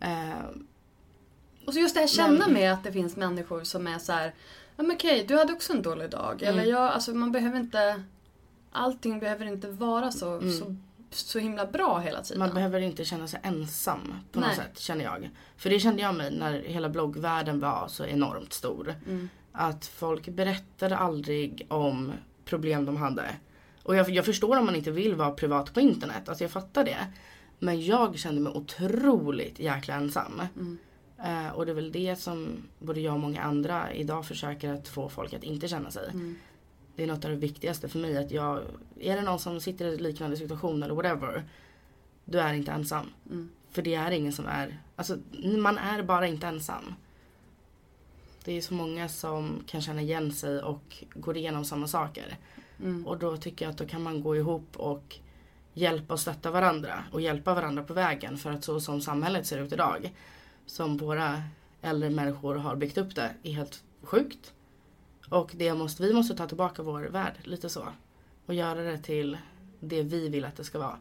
[0.00, 0.32] Eh,
[1.66, 4.34] Och så just det här känna med att det finns människor som är så här.
[4.76, 6.42] Ja men okej, du hade också en dålig dag.
[6.42, 6.54] Mm.
[6.54, 8.02] Eller ja, alltså man behöver inte...
[8.72, 10.76] Allting behöver inte vara så, så,
[11.10, 12.42] så himla bra hela tiden.
[12.42, 12.48] Mm.
[12.48, 14.56] Man behöver inte känna sig ensam på något Nej.
[14.56, 15.30] sätt känner jag.
[15.56, 18.94] För det kände jag mig när hela bloggvärlden var så enormt stor.
[19.06, 19.28] Mm.
[19.52, 22.12] Att folk berättade aldrig om
[22.44, 23.24] problem de hade.
[23.82, 26.84] Och jag, jag förstår om man inte vill vara privat på internet, alltså jag fattar
[26.84, 27.06] det.
[27.58, 30.42] Men jag kände mig otroligt jäkla ensam.
[30.56, 30.78] Mm.
[31.24, 34.88] Eh, och det är väl det som både jag och många andra idag försöker att
[34.88, 36.10] få folk att inte känna sig.
[36.10, 36.38] Mm.
[36.96, 38.16] Det är något av det viktigaste för mig.
[38.16, 38.60] Att jag,
[39.00, 41.44] är det någon som sitter i liknande situation eller whatever.
[42.24, 43.06] Du är inte ensam.
[43.70, 45.16] För det är ingen som är, alltså
[45.58, 46.94] man är bara inte ensam.
[48.44, 52.36] Det är så många som kan känna igen sig och går igenom samma saker.
[53.06, 55.18] Och då tycker jag att då kan man gå ihop och
[55.74, 59.58] hjälpa och stötta varandra och hjälpa varandra på vägen för att så som samhället ser
[59.58, 60.12] ut idag
[60.66, 61.42] som våra
[61.80, 64.52] äldre människor har byggt upp det är helt sjukt.
[65.28, 67.88] Och det måste, vi måste ta tillbaka vår värld lite så.
[68.46, 69.38] Och göra det till
[69.80, 70.98] det vi vill att det ska vara.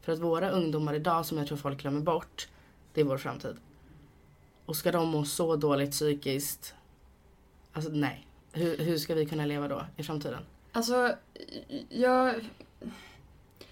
[0.00, 2.48] För att våra ungdomar idag som jag tror folk glömmer bort,
[2.92, 3.56] det är vår framtid.
[4.66, 6.74] Och ska de må så dåligt psykiskt,
[7.72, 8.26] alltså nej.
[8.52, 10.42] Hur, hur ska vi kunna leva då i framtiden?
[10.72, 11.16] Alltså,
[11.88, 12.34] jag...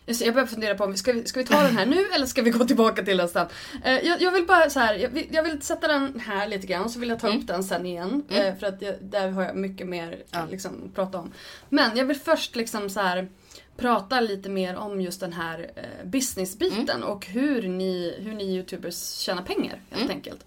[0.07, 2.27] Jag börjar fundera på om vi ska, vi, ska vi ta den här nu eller
[2.27, 3.47] ska vi gå tillbaka till den sen?
[3.85, 6.67] Eh, jag, jag vill bara så här, jag vill, jag vill sätta den här lite
[6.67, 8.23] grann så vill jag ta upp den sen igen.
[8.29, 10.47] eh, För att jag, där har jag mycket mer Ja.
[10.51, 11.33] liksom, att prata om.
[11.69, 13.29] Men jag vill först liksom så här
[13.77, 19.17] prata lite mer om just den här eh, businessbiten och hur ni, hur ni youtubers
[19.19, 20.45] tjänar pengar helt enkelt.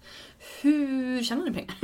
[0.62, 1.74] Hur tjänar ni pengar?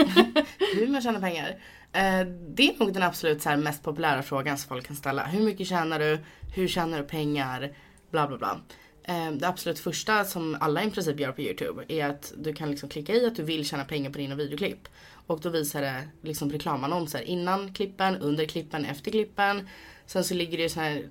[0.77, 1.49] Hur man tjänar pengar?
[1.93, 5.25] Eh, det är nog den absolut så mest populära frågan som folk kan ställa.
[5.25, 6.19] Hur mycket tjänar du?
[6.55, 7.73] Hur tjänar du pengar?
[8.11, 8.61] Bla bla bla.
[9.05, 12.71] Eh, det absolut första som alla i princip gör på Youtube är att du kan
[12.71, 14.89] liksom klicka i att du vill tjäna pengar på dina videoklipp.
[15.27, 19.69] Och då visar det liksom reklamannonser innan klippen, under klippen, efter klippen.
[20.07, 21.09] Sen så ligger det så här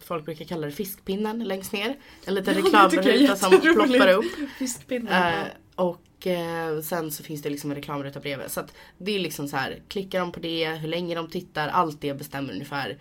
[0.00, 1.96] Folk brukar kalla det fiskpinnen längst ner.
[2.24, 4.24] En liten reklamruta som ploppar upp.
[4.58, 5.32] Fiskpinnar.
[5.32, 8.50] Eh, och eh, sen så finns det liksom en reklamruta bredvid.
[8.50, 11.68] Så att det är liksom så här, klickar de på det, hur länge de tittar,
[11.68, 12.98] allt det bestämmer ungefär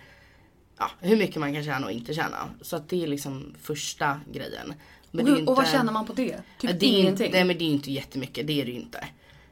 [0.77, 2.49] ja, hur mycket man kan tjäna och inte tjäna.
[2.61, 4.73] Så att det är liksom första grejen.
[5.11, 6.37] Men och, hur- och vad inte- tjänar man på det?
[6.59, 7.25] Typ det är ingenting?
[7.25, 9.07] Inte, nej men det är inte jättemycket, det är det ju inte.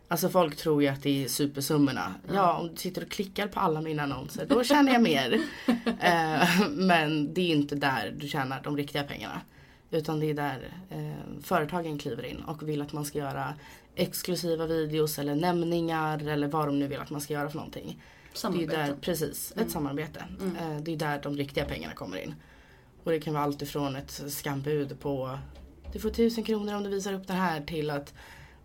[0.07, 2.13] Alltså folk tror ju att det är supersummorna.
[2.33, 5.33] Ja, om du sitter och klickar på alla mina annonser då tjänar jag mer.
[5.99, 9.41] eh, men det är inte där du tjänar de riktiga pengarna.
[9.95, 13.53] Utan det är där eh, företagen kliver in och vill att man ska göra
[13.95, 18.01] exklusiva videos eller nämningar eller vad de nu vill att man ska göra för någonting.
[18.33, 18.75] Samarbete.
[18.75, 20.25] Det är där, precis, ett samarbete.
[20.59, 22.35] Eh, det är där de riktiga pengarna kommer in.
[23.03, 25.39] Och det kan vara allt ifrån ett skambud på
[25.93, 28.13] du får tusen kronor om du visar upp det här till att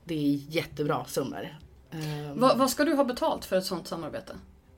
[0.05, 1.59] det är jättebra summor.
[1.91, 1.99] Eh,
[2.35, 4.33] Vad, vad ska du ha betalt för ett sånt samarbete?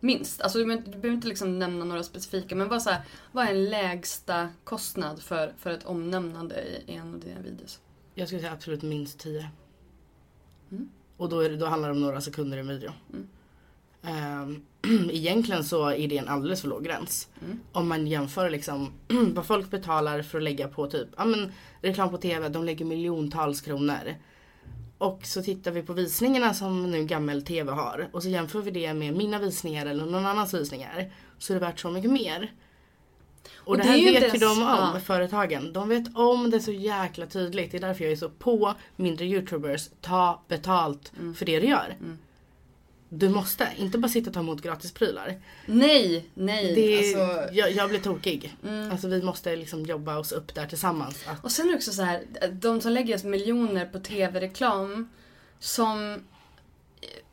[0.04, 0.40] Minst.
[0.40, 3.44] Alltså, du, behöver- du behöver inte liksom nämna några specifika, men vad, så här, vad
[3.46, 7.80] är en lägsta kostnad för, för ett omnämnande i, i en av dina videos?
[8.14, 9.48] Jag skulle säga absolut minst 10.
[10.70, 10.88] Mm.
[11.16, 12.92] Och då, är det, då handlar det om några sekunder i en video.
[14.02, 14.62] Ehm,
[15.10, 17.28] egentligen så är det en alldeles för låg gräns.
[17.44, 17.60] Mm.
[17.72, 18.92] Om man jämför liksom
[19.34, 22.48] vad folk betalar för att lägga på typ ja, men, reklam på TV.
[22.48, 24.14] De lägger miljontals kronor.
[25.02, 28.08] Och så tittar vi på visningarna som nu gammel TV har.
[28.12, 31.12] Och så jämför vi det med mina visningar eller någon annans visningar.
[31.38, 32.52] Så är det värt så mycket mer.
[33.54, 35.00] Och, Och det det här är ju vet inte ju de om, ja.
[35.04, 35.72] företagen.
[35.72, 37.70] De vet om det så jäkla tydligt.
[37.70, 39.88] Det är därför jag är så på mindre youtubers.
[40.00, 41.34] Ta betalt Mm.
[41.34, 41.96] för det du gör.
[43.14, 45.40] Du måste, inte bara sitta och ta emot gratisprylar.
[45.66, 46.74] Nej, nej.
[46.74, 47.54] Det, alltså, Mm.
[47.54, 48.56] jag, jag blir tokig.
[48.90, 51.16] Alltså vi måste liksom jobba oss upp där tillsammans.
[51.26, 52.22] Att, och sen är det också så här,
[52.52, 55.08] de som lägger miljoner på tv-reklam
[55.58, 56.24] som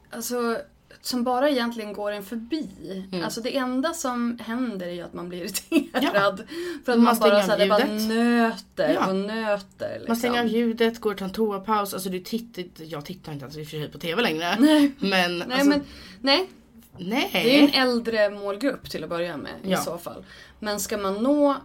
[0.10, 0.58] Alltså
[1.02, 2.70] som bara egentligen går en förbi.
[3.12, 3.26] Mm.
[3.26, 6.44] Alltså det enda som händer är ju att man blir irriterad.
[6.86, 9.08] För att Man man, bara, så här, det bara nöter Ja.
[9.10, 9.90] och nöter.
[9.94, 10.06] Liksom.
[10.08, 11.94] Man stänger av ljudet, går och tar en toapaus.
[11.94, 14.56] Alltså du tittar, jag tittar inte ens i och för sig på TV längre.
[14.60, 14.92] Nej.
[15.00, 15.82] Men, Nej, alltså, men,
[16.22, 16.50] nej,
[16.98, 17.30] nej.
[17.34, 19.78] det är ju en äldre målgrupp till att börja med i Ja.
[19.78, 20.26] så fall.
[20.60, 21.56] Men ska man nå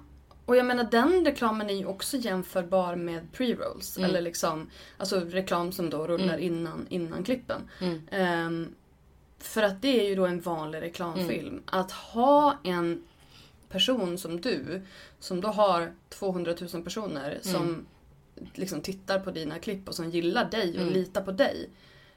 [0.47, 3.99] och jag menar den reklamen är ju också jämförbar med pre-rolls.
[3.99, 4.11] Mm.
[4.11, 7.61] Eller liksom, alltså reklam som då rullar innan, innan klippen.
[7.81, 8.75] Mm.
[9.47, 11.49] För att det är ju då en vanlig reklamfilm.
[11.49, 11.63] Mm.
[11.67, 13.03] Att ha en
[13.69, 14.83] person som du,
[15.21, 17.43] som då har 200 000 personer Mm.
[17.43, 17.87] som
[18.55, 20.93] liksom tittar på dina klipp och som gillar dig och Mm.
[20.95, 21.69] litar på dig.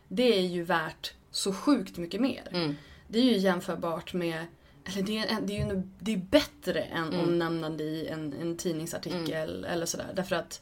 [0.07, 2.47] Det är ju värt så sjukt mycket mer.
[2.51, 2.75] Mm.
[3.07, 4.45] Det är ju jämförbart med
[4.85, 7.19] eller det är, det är ju det är bättre än Mm.
[7.19, 10.07] omnämnande i en, en tidningsartikel eller sådär.
[10.15, 10.61] Därför att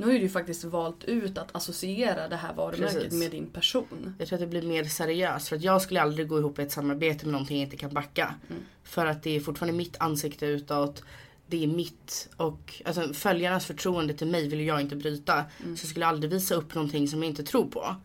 [0.00, 3.12] nu har ju du faktiskt valt ut att associera det här varumärket Precis.
[3.18, 4.14] med din person.
[4.18, 5.48] Jag tror att det blir mer seriöst.
[5.48, 7.94] För att jag skulle aldrig gå ihop i ett samarbete med någonting jag inte kan
[7.94, 8.34] backa.
[8.50, 8.62] Mm.
[8.84, 11.02] För att det är fortfarande mitt ansikte utåt.
[11.46, 15.34] Det är mitt och alltså, följarnas förtroende till mig vill jag inte bryta.
[15.34, 15.76] Mm.
[15.76, 17.96] Så jag skulle aldrig visa upp någonting som jag inte tror på.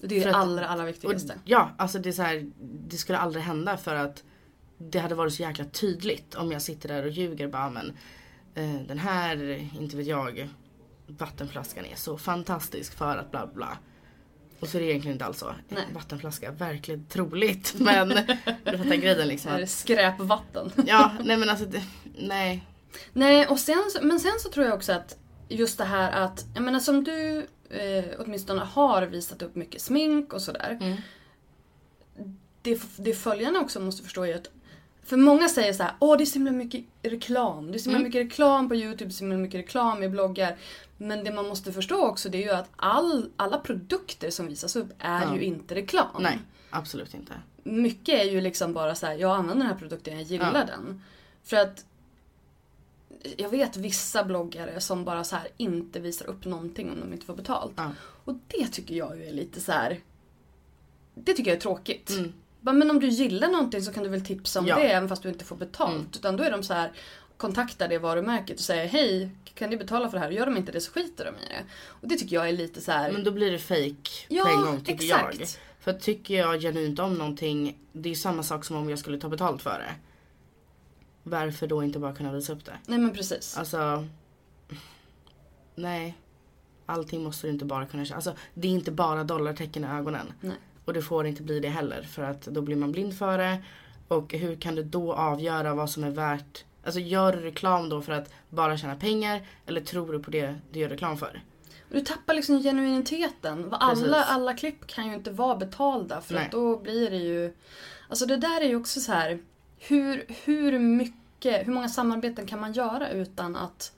[0.00, 1.34] Det är För det att- allra, allra Och, viktigaste.
[1.44, 2.50] ja, alltså det är så här,
[2.88, 4.22] det skulle aldrig hända för att
[4.78, 7.92] det hade varit så jäkla tydligt om jag sitter där och ljuger bara men
[8.54, 10.48] eh, den här, inte vet jag,
[11.18, 13.78] vattenflaskan är så fantastisk för att bla bla.
[14.60, 15.54] Och så är det egentligen inte alls så.
[15.68, 15.84] Nej.
[15.92, 17.74] Vattenflaska, verkligen troligt.
[17.78, 18.08] Men
[18.64, 19.52] du fattar grejen liksom.
[19.52, 20.72] Att, skräpvatten.
[20.86, 21.82] ja, nej men alltså det,
[22.18, 22.66] nej.
[23.12, 25.16] Nej, och sen, men sen så tror jag också att
[25.48, 30.32] just det här att, jag menar som du eh, åtminstone har visat upp mycket smink
[30.32, 30.78] och sådär.
[30.80, 30.96] Mm.
[32.62, 34.50] Det, det följarna också måste förstå är att
[35.04, 37.72] för många säger så här, åh det är så himla mycket reklam.
[37.72, 38.08] Det är så himla Mm.
[38.08, 40.56] mycket reklam på YouTube, så himla mycket reklam i bloggar.
[40.96, 44.76] Men det man måste förstå också det är ju att all, alla produkter som visas
[44.76, 45.34] upp är Ja.
[45.34, 46.22] ju inte reklam.
[46.22, 46.38] Nej,
[46.70, 47.32] absolut inte.
[47.62, 50.64] Mycket är ju liksom bara så här, jag använder den här produkten, jag gillar Ja.
[50.64, 51.02] den.
[51.44, 51.84] För att
[53.36, 57.26] jag vet vissa bloggare som bara så här inte visar upp någonting om de inte
[57.26, 57.72] får betalt.
[57.76, 57.90] Ja.
[58.24, 60.00] Och det tycker jag ju är lite så här.
[61.14, 62.10] Det tycker jag är tråkigt.
[62.10, 62.32] Mm.
[62.62, 64.76] Men om du gillar någonting så kan du väl tipsa om Ja.
[64.76, 65.92] det även fast du inte får betalt.
[65.94, 66.06] Mm.
[66.14, 66.92] Utan då är de så här
[67.36, 70.30] kontaktar det varumärket och säger hej, kan ni betala för det här?
[70.30, 71.64] Gör de inte det så skiter de i det.
[71.86, 73.12] Och det tycker jag är lite så här.
[73.12, 75.40] Men då blir det fake Ja, på en gång tycker exakt.
[75.40, 75.48] jag.
[75.80, 79.28] För tycker jag genuint om någonting, det är samma sak som om jag skulle ta
[79.28, 79.94] betalt för det.
[81.22, 82.78] Varför då inte bara kunna visa upp det?
[82.86, 83.56] Nej men precis.
[83.58, 84.06] Alltså,
[85.74, 86.16] nej.
[86.86, 88.16] Allting måste du inte bara kunna köpa.
[88.16, 90.32] Alltså, det är inte bara dollartecken i ögonen.
[90.40, 90.56] Nej.
[90.84, 93.62] Och det får inte bli det heller för att då blir man blind för det.
[94.08, 96.64] Och hur kan du då avgöra vad som är värt?
[96.84, 100.54] Alltså gör du reklam då för att bara tjäna pengar eller tror du på det
[100.70, 101.42] du gör reklam för?
[101.88, 103.68] Du tappar liksom genuiniteten.
[103.72, 104.12] Alla, Precis.
[104.12, 106.44] alla klipp kan ju inte vara betalda för Nej.
[106.44, 107.54] att då blir det ju...
[108.08, 109.38] Alltså det där är ju också så här.
[109.78, 113.92] Hur, hur mycket, hur många samarbeten kan man göra utan att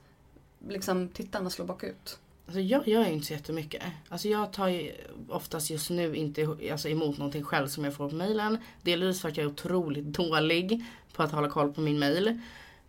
[0.67, 2.19] liksom tittarna slår bakut?
[2.45, 3.83] Alltså jag gör ju inte så jättemycket.
[4.09, 4.91] Alltså jag tar ju
[5.29, 8.57] oftast just nu inte alltså emot någonting själv som jag får på mailen.
[8.81, 12.39] Delvis för att jag är otroligt dålig på att hålla koll på min mail.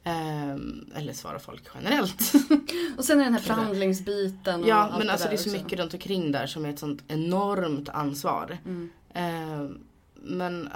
[0.04, 2.32] Ehm, eller svara folk generellt.
[2.96, 5.62] Och sen är den här förhandlingsbiten och ja men alltså det är så också.
[5.62, 8.58] mycket runt omkring där som är ett sånt enormt ansvar.
[8.64, 8.90] Mm.
[9.14, 9.78] Ehm,
[10.14, 10.68] men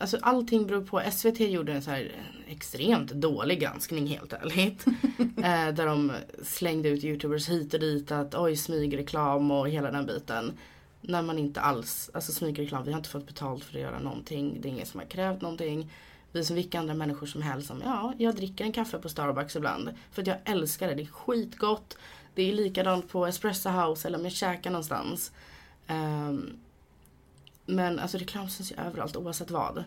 [0.00, 1.02] alltså allting beror på.
[1.12, 2.12] SVT gjorde en så här
[2.46, 4.86] extremt dålig granskning helt ärligt.
[5.18, 10.06] eh, där de slängde ut youtubers hit och dit att oj smygreklam och hela den
[10.06, 10.52] biten.
[11.00, 14.58] När man inte alls, alltså smygreklam, vi har inte fått betalt för att göra någonting.
[14.60, 15.90] Det är ingen som har krävt någonting.
[16.32, 19.56] Vi som vilka andra människor som helst som, ja, jag dricker en kaffe på Starbucks
[19.56, 19.90] ibland.
[20.12, 21.98] För att jag älskar det, det är skitgott.
[22.34, 25.32] Det är likadant på Espresso House eller om jag käkar någonstans.
[25.86, 26.58] Ehm,
[27.66, 29.84] men alltså reklam syns ju överallt oavsett vad.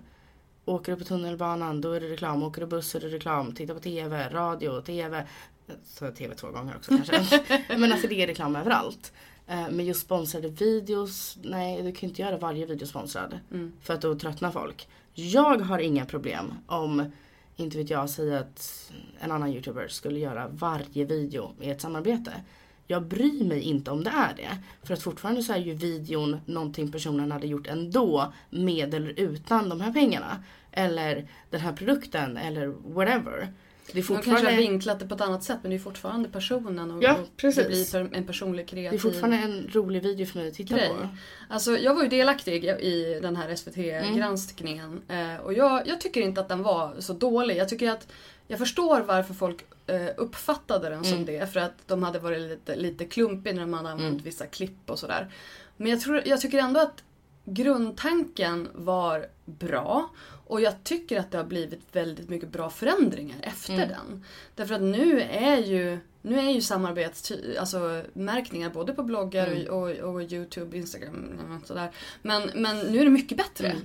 [0.65, 2.43] Åker du på tunnelbanan då är det reklam.
[2.43, 3.55] Åker du buss är det reklam.
[3.55, 5.27] Tittar på TV, radio, TV.
[5.83, 7.43] Så TV två gånger också kanske.
[7.77, 9.13] men alltså det är reklam överallt.
[9.47, 13.39] Eh, Men just sponsrade videos, nej du kan inte göra varje video sponsrad.
[13.81, 14.87] För att då tröttnar folk.
[15.13, 17.11] Jag har inga problem om,
[17.55, 22.33] inte vet jag, säga att en annan youtuber skulle göra varje video i ett samarbete.
[22.87, 24.57] Jag bryr mig inte om det är det.
[24.83, 29.69] För att fortfarande så är ju videon någonting personen hade gjort ändå med eller utan
[29.69, 30.43] de här pengarna.
[30.71, 33.53] Eller den här produkten eller whatever.
[33.91, 35.79] Det är De kanske har fortfarande, vinklat det på ett annat sätt men det är
[35.79, 40.25] fortfarande personen och, Ja, det blir en personlig det kreativ är fortfarande en rolig video
[40.25, 40.89] för mig att titta grej.
[40.89, 41.07] på.
[41.49, 46.41] Alltså jag var ju delaktig i den här SVT-granskningen eh, och jag, jag tycker inte
[46.41, 47.57] att den var så dålig.
[47.57, 48.07] Jag tycker att
[48.47, 52.75] jag förstår varför folk eh, uppfattade den som det för att de hade varit lite,
[52.75, 55.31] lite klumpiga när hade använt vissa klipp och sådär.
[55.77, 57.03] Men jag, tror, jag tycker ändå att
[57.45, 60.09] grundtanken var bra
[60.47, 64.25] och jag tycker att det har blivit väldigt mycket bra förändringar efter den.
[64.55, 69.89] Därför att nu är ju nu är ju samarbetsmärkningar alltså, märkningar både på bloggar och,
[69.89, 71.91] och, och Youtube, Instagram och sådär.
[72.21, 73.75] Men, men nu är det mycket bättre.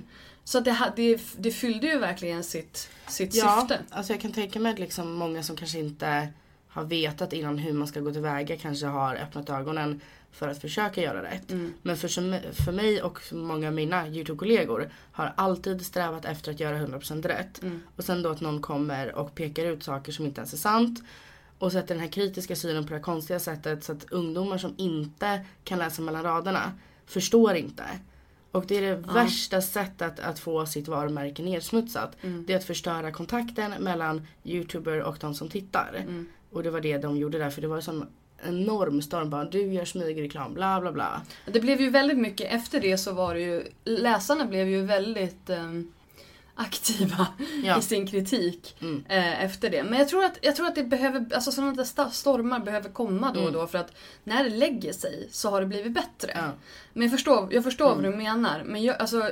[0.43, 3.79] Så det, det, det fyllde ju verkligen sitt, sitt Ja, syfte.
[3.89, 6.27] alltså jag kan tänka mig att liksom många som kanske inte
[6.67, 10.01] har vetat innan hur man ska gå tillväga kanske har öppnat ögonen
[10.31, 11.51] för att försöka göra rätt.
[11.51, 11.73] Mm.
[11.81, 16.59] Men för, som- för mig och många av mina YouTube-kollegor har alltid strävat efter att
[16.59, 17.61] göra 100% rätt.
[17.61, 17.81] Mm.
[17.95, 21.03] Och sen då att någon kommer och pekar ut saker som inte ens är sant.
[21.59, 24.73] Och sätter den här kritiska synen på det här konstiga sättet så att ungdomar som
[24.77, 26.71] inte kan läsa mellan raderna
[27.05, 27.83] förstår inte.
[28.53, 32.17] Och det är det värsta sättet att få sitt varumärke nedsmutsat.
[32.47, 36.05] Det är att förstöra kontakten mellan youtuber och de som tittar.
[36.51, 38.07] Och det var det de gjorde där för det var en sån
[38.45, 41.21] enorm storm bara du gör smygreklam bla bla bla.
[41.45, 45.49] Det blev ju väldigt mycket, efter det så var det ju, läsarna blev ju väldigt
[45.49, 45.91] ehm,
[46.55, 47.27] aktiva
[47.63, 47.79] Ja.
[47.79, 49.03] i sin kritik Mm.
[49.09, 49.83] eh, efter det.
[49.83, 53.31] Men jag tror att, jag tror att det behöver, alltså sådana där stormar behöver komma
[53.33, 53.91] då och då för att
[54.23, 56.31] när det lägger sig så har det blivit bättre.
[56.35, 56.51] Ja.
[56.93, 58.03] Men jag förstår, jag förstår Mm.
[58.03, 58.63] vad du menar.
[58.65, 59.29] Men jag, alltså,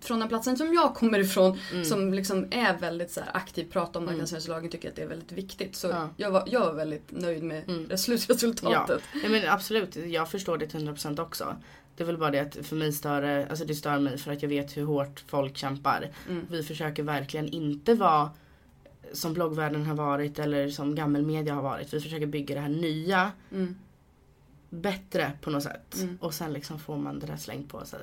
[0.00, 1.84] från den platsen som jag kommer ifrån Mm.
[1.84, 5.32] som liksom är väldigt så här, aktiv, pratar om marknadsföringslagen, tycker att det är väldigt
[5.32, 5.76] viktigt.
[5.76, 6.08] Så Ja.
[6.16, 7.98] jag, var, jag var väldigt nöjd med Mm.
[7.98, 9.02] slutresultatet.
[9.14, 9.96] Ja, ja men absolut.
[9.96, 11.56] Jag förstår det till 100% också.
[11.96, 14.32] Det är väl bara det att för mig stör det, alltså det stör mig för
[14.32, 16.08] att jag vet hur hårt folk kämpar.
[16.28, 16.46] Mm.
[16.50, 18.30] Vi försöker verkligen inte vara
[19.12, 21.94] som bloggvärlden har varit eller som gammelmedia har varit.
[21.94, 23.76] Vi försöker bygga det här nya Mm.
[24.70, 25.96] bättre på något sätt.
[26.00, 26.18] Mm.
[26.20, 28.00] Och sen liksom får man det där slängt på sig.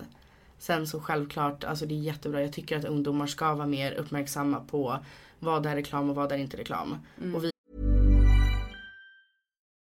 [0.60, 2.42] Sen så självklart, alltså det är jättebra.
[2.42, 5.00] Jag tycker att ungdomar ska vara mer uppmärksamma på
[5.40, 6.98] vad är reklam och vad är inte reklam.
[7.36, 7.53] Och vi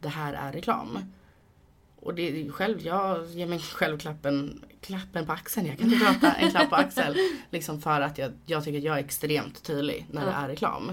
[0.00, 0.98] det här är reklam.
[1.96, 5.92] Och det är ju själv, jag ger mig själv klappen, klappen på axeln, jag kan
[5.92, 7.16] inte prata, en klapp på axeln.
[7.50, 10.90] Liksom för att jag, jag tycker att jag är extremt tydlig när det är reklam.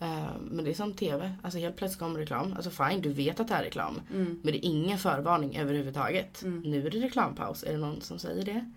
[0.00, 2.52] Eh, men det är som TV, alltså helt plötsligt kommer reklam.
[2.52, 4.00] Alltså fine, du vet att det är reklam.
[4.42, 6.42] Men det är ingen förvarning överhuvudtaget.
[6.64, 8.72] Nu är det reklampaus, är det någon som säger det?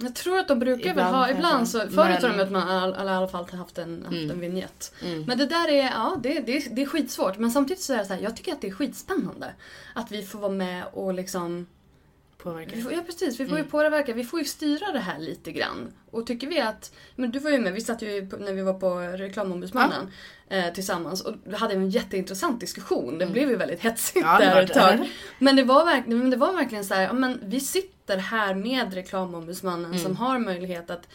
[0.00, 1.36] Jag tror att de brukar väl Ibland ha, kanske.
[1.38, 4.02] ibland så, förut Men- har de att man all, all, i alla fall haft en,
[4.02, 4.30] haft Mm.
[4.30, 4.92] en vignett.
[5.26, 7.38] Men det där är, ja det, det, det är skitsvårt.
[7.38, 9.52] Men samtidigt så är det så här, jag tycker att det är skitspännande.
[9.94, 11.66] Att vi får vara med och liksom
[12.42, 12.76] Påverkar?
[12.76, 13.70] vi får, ja precis, vi får ju Mm.
[13.70, 15.92] påverka, vi får ju styra det här lite grann.
[16.10, 18.74] Och tycker vi att, men du var ju med, vi satt ju när vi var
[18.74, 20.10] på reklamombudsmannen
[20.48, 23.18] eh, tillsammans och vi hade en jätteintressant diskussion.
[23.18, 24.28] Det blev ju väldigt hetsigt Mm.
[24.28, 24.74] Ja, där ett det.
[24.74, 25.08] tag.
[25.38, 28.54] Men det var verkligen, men det var verkligen så här, ja, men vi sitter här
[28.54, 29.98] med reklamombudsmannen Mm.
[29.98, 31.08] som har möjlighet att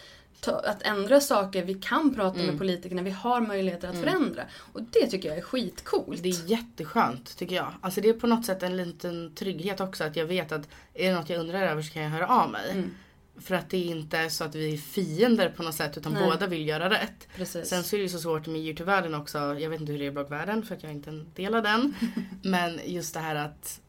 [0.47, 2.47] att ändra saker, vi kan prata Mm.
[2.47, 4.43] med politikerna, vi har möjligheter att förändra.
[4.73, 6.23] Och det tycker jag är skitcoolt.
[6.23, 7.73] Det är jätteskönt tycker jag.
[7.81, 11.09] Alltså det är på något sätt en liten trygghet också att jag vet att är
[11.09, 12.71] det något jag undrar över så kan jag höra av mig.
[12.71, 12.91] Mm.
[13.41, 16.23] För att det är inte så att vi är fiender på något sätt utan Nej.
[16.23, 17.27] båda vill göra rätt.
[17.35, 17.67] Precis.
[17.69, 19.37] Sen så är det ju så svårt med Youtube-världen också.
[19.37, 21.55] Jag vet inte hur det är i bloggvärlden för att jag är inte en del
[21.55, 21.95] av den.
[22.43, 23.79] Men just det här att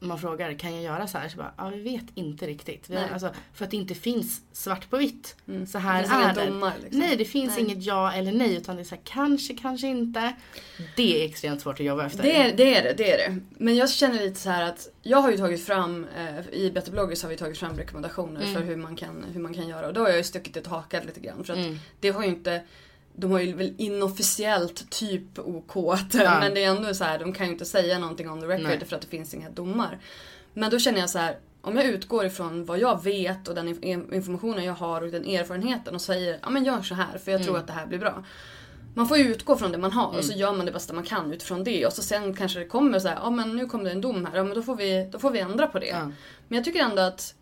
[0.00, 1.28] man frågar kan jag göra så här?
[1.28, 2.90] Så bara, ja vi vet inte riktigt.
[2.90, 5.36] Vi alltså, för att det inte finns svart på vitt.
[5.68, 6.46] Så här Det är det.
[6.52, 7.00] domar, liksom.
[7.00, 7.64] Nej det finns Nej.
[7.64, 10.32] inget ja eller nej utan det är så här, kanske, kanske inte.
[10.96, 12.22] Det är extremt svårt att jobba efter.
[12.22, 13.38] Det är, det är det, det är det.
[13.58, 16.92] Men jag känner lite så här att jag har ju tagit fram, eh, i Better
[16.92, 18.54] bloggers har vi tagit fram rekommendationer Mm.
[18.54, 19.86] för hur man, kan, hur man kan göra.
[19.86, 21.44] Och då har jag ju stuckit ett hakat lite grann.
[21.44, 21.78] För att Mm.
[22.00, 22.62] det har ju inte,
[23.16, 25.74] de har ju väl inofficiellt typ OK.
[26.12, 26.40] Ja.
[26.40, 28.66] Men det är ändå så här, de kan ju inte säga någonting on the record
[28.66, 28.84] Nej.
[28.86, 29.98] för att det finns inga domar.
[30.54, 33.68] Men då känner jag så här, om jag utgår ifrån vad jag vet och den
[33.68, 37.32] inf- informationen jag har och den erfarenheten och säger ja men gör så här för
[37.32, 38.24] jag tror att det här blir bra.
[38.94, 41.04] Man får ju utgå från det man har och så gör man det bästa man
[41.04, 43.84] kan utifrån det och så sen kanske det kommer så här, ja men nu kom
[43.84, 45.86] det en dom här, ja men då får vi, då får vi ändra på det.
[45.86, 46.00] Ja.
[46.48, 47.34] Men jag tycker ändå att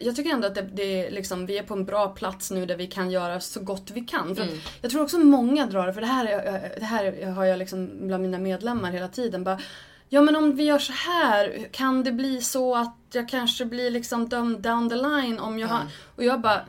[0.00, 2.66] jag tycker ändå att det, det är liksom, vi är på en bra plats nu
[2.66, 4.36] där vi kan göra så gott vi kan.
[4.36, 4.48] För att
[4.82, 7.90] Jag tror också många drar det, för det här, är- det här har jag liksom
[8.06, 9.44] bland mina medlemmar hela tiden.
[9.44, 9.60] Bara,
[10.08, 13.90] ja men om vi gör så här, kan det bli så att jag kanske blir
[13.90, 15.78] liksom dömd down the line om jag har...
[16.16, 16.60] Och jag bara,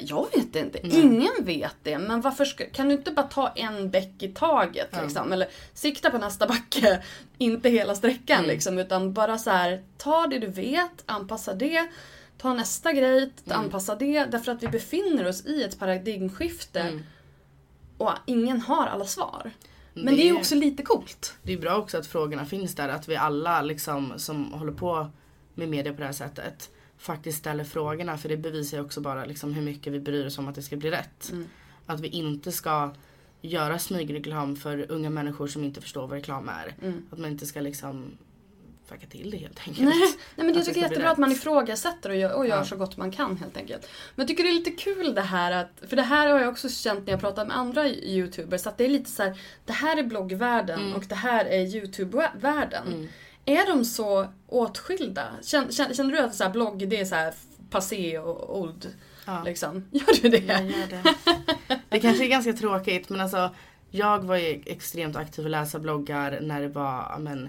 [0.00, 1.98] jag vet inte, ingen vet det.
[1.98, 5.32] Men varför ska, kan du inte bara ta en bäck i taget liksom?
[5.32, 7.02] Eller sikta på nästa backe,
[7.38, 8.78] inte hela sträckan liksom.
[8.78, 11.88] Utan bara så här, ta det du vet, anpassa det.
[12.38, 14.24] Ta nästa grej, anpassa det.
[14.24, 17.00] Därför att vi befinner oss i ett paradigmskifte.
[17.98, 19.50] Och ingen har alla svar.
[19.94, 21.34] Men det, är Det- också lite coolt.
[21.42, 22.88] Det är bra också att frågorna finns där.
[22.88, 25.10] Att vi alla liksom, som håller på
[25.54, 28.18] med media på det här sättet faktiskt ställer frågorna.
[28.18, 30.62] För det bevisar ju också bara liksom hur mycket vi bryr oss om att det
[30.62, 31.32] ska bli rätt.
[31.86, 32.90] Att vi inte ska
[33.40, 36.74] göra smygreklam för unga människor som inte förstår vad reklam är.
[37.10, 38.10] Att man inte ska liksom
[38.88, 39.78] fucka till det helt enkelt.
[39.88, 42.46] Nej, nej men jag Att tycker det är jättebra att man ifrågasätter och gör, och
[42.46, 42.64] gör Ja.
[42.64, 43.88] så gott man kan helt enkelt.
[44.14, 46.48] Men jag tycker det är lite kul det här att, för det här har jag
[46.48, 49.72] också känt när jag pratat med andra youtubers, att det är lite så här, det
[49.72, 50.94] här är bloggvärlden Mm.
[50.94, 53.08] och det här är youtube-världen.
[53.44, 55.24] Är de så åtskilda?
[55.42, 57.34] Känner, känner, känner du att så här, blogg det är så här
[57.70, 58.94] passé och old?
[59.26, 59.42] Ja.
[59.44, 59.84] Liksom?
[59.92, 60.38] Gör du det?
[60.38, 61.14] Jag gör det.
[61.88, 63.50] Det kanske är ganska tråkigt men alltså
[63.90, 67.48] jag var ju extremt aktiv och läsa bloggar när det var men,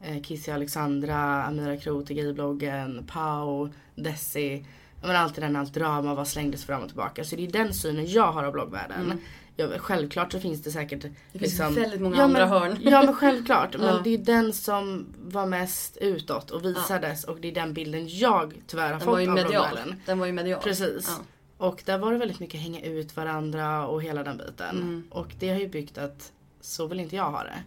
[0.00, 4.64] eh, Kissy Alexandra, Amira Kroth i gaybloggen, Pau, Desi.
[5.00, 7.24] Ja, Men allt det där när allt drama var slängdes fram och tillbaka.
[7.24, 9.00] Så det är den synen jag har av bloggvärlden.
[9.04, 9.18] Mm.
[9.56, 12.78] Ja, självklart så finns det säkert Det finns väldigt många ja, andra men, hörn.
[12.80, 13.76] Ja men självklart.
[13.78, 14.00] Men Ja.
[14.04, 18.54] det är den som var mest utåt och visades och det är den bilden jag
[18.66, 19.50] tyvärr har Den fått var ju av medial.
[19.50, 20.00] bloggvärlden.
[20.06, 20.62] Den var ju medial.
[20.62, 21.18] Precis.
[21.18, 21.24] Ja.
[21.66, 24.76] Och där var det väldigt mycket hänga ut varandra och hela den biten.
[24.76, 25.04] Mm.
[25.10, 27.62] Och det har ju byggt att så vill inte jag ha det.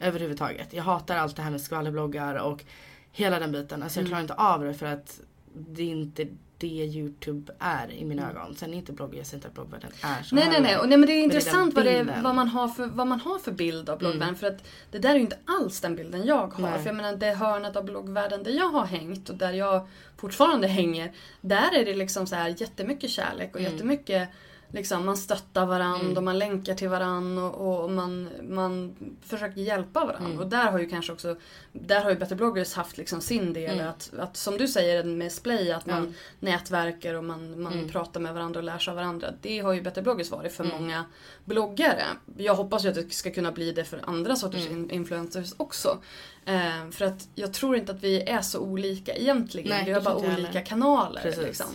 [0.00, 0.72] Överhuvudtaget.
[0.72, 2.64] Jag hatar allt det här med skvallerbloggar och
[3.12, 3.82] hela den biten.
[3.82, 4.08] Alltså jag Mm.
[4.10, 5.20] klarar inte av det för att
[5.54, 6.26] det är inte
[6.58, 8.54] det Youtube är i mina ögon.
[8.56, 10.66] Sen är inte blogg, jag säger inte att bloggvärlden är så Nej nej heller.
[10.68, 13.06] nej, och nej men det är intressant vad, det är, vad, man har för, vad
[13.06, 14.36] man har för bild av bloggvärlden.
[14.36, 16.70] För att det där är ju inte alls den bilden jag har.
[16.70, 16.78] Nej.
[16.78, 20.66] För jag menar det hörnet av bloggvärlden där jag har hängt och där jag fortfarande
[20.68, 21.12] hänger.
[21.40, 23.72] Där är det liksom så här jättemycket kärlek och Mm.
[23.72, 24.28] jättemycket
[24.74, 26.16] Liksom, man stöttar varandra Mm.
[26.16, 30.26] och man länkar till varandra och, och man, man försöker hjälpa varandra.
[30.26, 30.38] Mm.
[30.38, 31.36] Och där har ju kanske också
[31.72, 33.88] Där har ju Better bloggers haft liksom sin del Mm.
[33.88, 37.88] att, att som du säger med Splay att man nätverkar och man, man Mm.
[37.88, 39.28] pratar med varandra och lär sig av varandra.
[39.40, 40.76] Det har ju Better bloggers varit för Mm.
[40.82, 41.04] många
[41.44, 42.04] bloggare.
[42.36, 44.78] Jag hoppas ju att det ska kunna bli det för andra sorters Mm.
[44.78, 45.98] in- influencers också.
[46.46, 49.68] Eh, för att jag tror inte att vi är så olika egentligen.
[49.68, 50.64] Nej, vi har bara olika heller.
[50.64, 51.34] kanaler.
[51.42, 51.66] Liksom.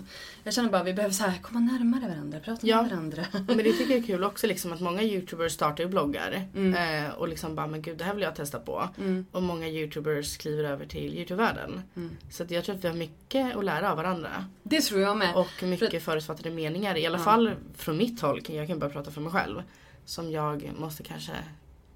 [0.44, 2.82] Jag känner bara att vi behöver så här, komma närmare varandra, prata Ja.
[2.82, 3.26] med varandra.
[3.48, 6.48] Men det tycker jag är kul också liksom att många youtubers startar ju bloggar.
[6.56, 7.06] Mm.
[7.06, 8.90] Eh, och liksom bara men gud det här vill jag testa på.
[8.98, 9.26] Mm.
[9.32, 11.82] Och många youtubers kliver över till youtube-världen.
[11.96, 12.18] Mm.
[12.32, 14.46] Så jag tror att vi har mycket att lära av varandra.
[14.64, 15.36] Det tror jag med.
[15.36, 16.98] Och mycket förutfattade meningar.
[16.98, 18.42] I alla fall från mitt håll.
[18.48, 19.64] Jag kan bara prata för mig själv.
[20.06, 21.32] Som jag måste kanske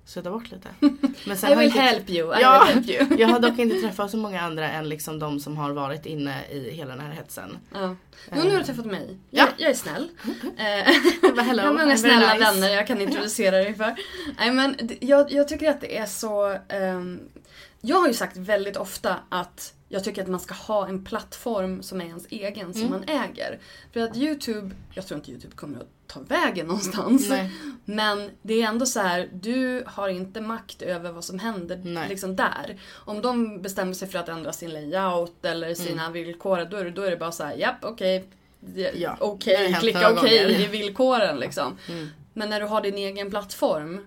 [0.06, 0.70] sudda bort lite.
[1.26, 3.08] Men I har will inte- help you, I ja, help you.
[3.20, 6.46] jag har dock inte träffat så många andra än liksom de som har varit inne
[6.52, 7.58] i hela den här hetsen.
[7.74, 7.96] Ja.
[8.36, 9.18] Jo, nu har du träffat mig.
[9.30, 9.44] Ja.
[9.44, 10.10] Jag, jag är snäll.
[10.58, 10.94] Eh,
[11.36, 12.46] jag har många snälla nice.
[12.52, 13.96] vänner jag kan introducera dig för.
[14.40, 16.58] Nej, men jag, jag tycker att det är så...
[16.70, 17.20] ehm,
[17.82, 21.84] jag har ju sagt väldigt ofta att jag tycker att man ska ha en plattform
[21.84, 22.92] som är ens egen, som Mm.
[22.92, 23.60] man äger.
[23.94, 27.30] För att YouTube, jag tror inte YouTube kommer att ta vägen någonstans.
[27.30, 27.52] Nej.
[27.86, 32.10] Men det är ändå så här, du har inte makt över vad som händer Nej.
[32.10, 32.80] liksom där.
[32.94, 36.14] Om de bestämmer sig för att ändra sin layout eller sina Mm.
[36.14, 38.26] villkor, då är, det, då är det bara så här, japp okej.
[38.60, 40.60] Det- Ja, Okej, hänt klicka okej gånger.
[40.60, 41.78] i villkoren liksom.
[41.90, 42.08] Mm.
[42.34, 44.06] Men när du har din egen plattform,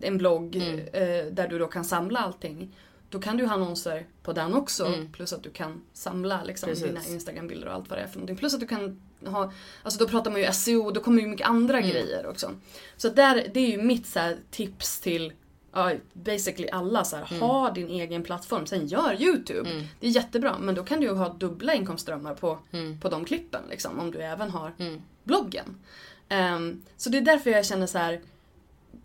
[0.00, 0.78] en blogg Mm.
[0.78, 2.76] eh, där du då kan samla allting.
[3.10, 4.86] Då kan du ha annonser på den också.
[4.86, 5.12] Mm.
[5.12, 6.84] Plus att du kan samla liksom, Precis.
[6.84, 8.36] dina Instagram-bilder och allt vad det är för någonting.
[8.36, 9.52] Plus att du kan ha,
[9.82, 11.90] alltså då pratar man ju SEO, då kommer ju mycket andra Mm.
[11.90, 12.50] grejer också.
[12.96, 15.32] Så där, det är ju mitt så här, tips till
[15.72, 17.04] ja, basically alla.
[17.04, 17.42] Så här, Mm.
[17.42, 19.70] Ha din egen plattform, sen gör YouTube.
[19.70, 19.84] Mm.
[20.00, 23.00] Det är jättebra, men då kan du ju ha dubbla inkomstströmmar på, Mm.
[23.00, 23.62] på de klippen.
[23.70, 25.02] Liksom, om du även har Mm.
[25.24, 25.76] bloggen.
[26.28, 28.20] Ehm, så det är därför jag känner så här.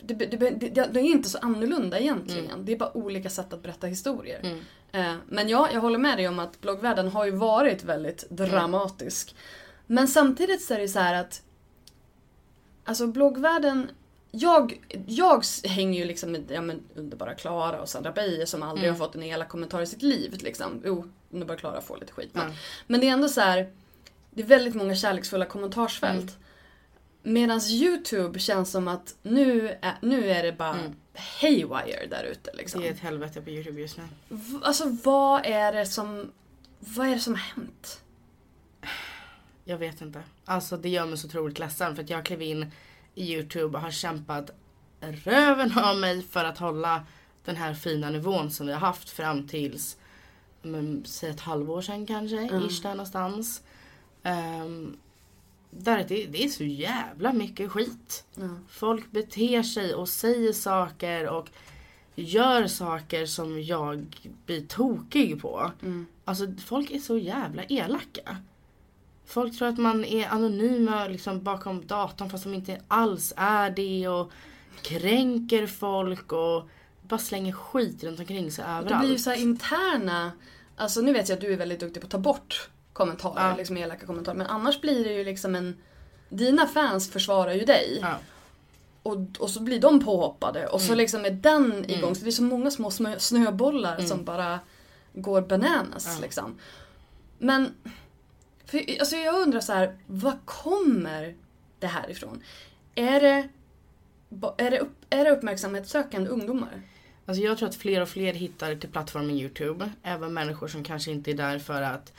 [0.06, 2.66] Det, det, det, det är inte så annorlunda egentligen.
[2.66, 4.40] Det är bara olika sätt att berätta historier.
[4.44, 4.60] Mm.
[4.92, 9.36] Eh, men ja, jag håller med dig om att bloggvärlden har ju varit väldigt dramatisk.
[9.88, 11.42] Men samtidigt så är det så att
[12.86, 13.90] Alltså bloggvärlden
[14.32, 18.88] jag, jag hänger ju liksom med ja, men, underbara Klara och Sandra Beijer som aldrig
[18.88, 19.00] Mm.
[19.00, 20.38] har fått en elak kommentar i sitt liv.
[20.44, 20.82] Liksom.
[20.86, 22.30] Jo, underbara Klara får lite skit.
[22.34, 22.56] Men, Ja.
[22.88, 23.72] men det är ändå så här.
[24.32, 26.22] Det är väldigt många kärleksfulla kommentarsfält.
[26.22, 26.34] Mm.
[27.24, 30.96] Medan YouTube känns som att nu är, nu är det bara Mm.
[31.42, 32.52] haywire där ute.
[32.54, 32.82] Liksom.
[32.82, 34.04] Det är ett helvete på youtube just nu.
[34.30, 36.32] V- Alltså vad är det som
[36.80, 38.02] Vad är det som har hänt?
[39.66, 40.24] Jag vet inte.
[40.46, 42.72] Alltså det gör mig så otroligt ledsen för att jag klev in
[43.16, 44.52] i Youtube och har kämpat
[45.02, 47.06] röven av mig för att hålla
[47.46, 49.98] den här fina nivån som vi har haft fram tills
[50.62, 52.66] men, säg ett halvår sedan kanske, Mm.
[52.68, 53.62] ish där någonstans.
[54.24, 54.98] Um,
[55.78, 58.26] där det, det är så jävla mycket skit.
[58.36, 58.50] Ja.
[58.70, 61.50] Folk beter sig och säger saker och
[62.16, 64.06] gör saker som jag
[64.46, 65.72] blir tokig på.
[65.82, 66.06] Mm.
[66.26, 68.38] Alltså folk är så jävla elaka.
[69.26, 74.08] Folk tror att man är anonyma liksom bakom datorn fast de inte alls är det
[74.08, 74.32] och
[74.82, 76.70] kränker folk och
[77.02, 78.90] bara slänger skit runt omkring sig överallt.
[78.90, 80.32] Det blir ju så interna
[80.76, 83.56] Alltså nu vet jag att du är väldigt duktig på att ta bort kommentarer, Ja.
[83.58, 84.38] liksom elaka kommentarer.
[84.38, 85.78] Men annars blir det ju liksom en
[86.30, 88.00] Dina fans försvarar ju dig.
[88.02, 88.18] Ja.
[89.04, 90.98] Och, och så blir de påhoppade och så Mm.
[90.98, 92.04] liksom är den igång.
[92.04, 92.16] Mm.
[92.16, 94.08] Så det är så många små snöbollar Mm.
[94.08, 94.60] som bara
[95.14, 96.56] går bananas liksom.
[97.38, 97.74] Men
[98.66, 101.36] för, alltså jag undrar så här, vad kommer
[101.80, 102.44] det här ifrån?
[102.96, 103.50] Är det,
[104.58, 106.82] är det, upp, är det uppmärksamhetssökande ungdomar?
[107.26, 109.92] Alltså jag tror att fler och fler hittar till plattformen Youtube.
[110.04, 112.14] Även människor som kanske inte är där för att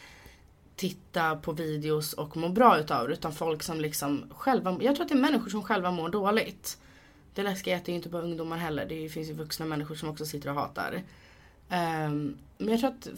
[0.76, 3.14] titta på videos och må bra utav det.
[3.14, 6.78] Utan folk som liksom själva, jag tror att det är människor som själva mår dåligt.
[7.34, 8.86] Det läskiga är att det är inte bara ungdomar heller.
[8.86, 11.02] Det finns ju vuxna människor som också sitter och hatar.
[11.68, 13.08] Ehm, men jag tror att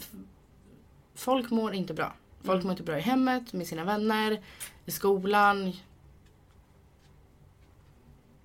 [1.15, 2.13] folk mår inte bra.
[2.43, 4.41] Folk mår inte bra i hemmet, med sina vänner,
[4.85, 5.73] i skolan,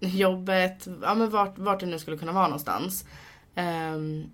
[0.00, 3.04] jobbet, ja men vart, vart det nu skulle kunna vara någonstans.
[3.54, 4.30] Ehm,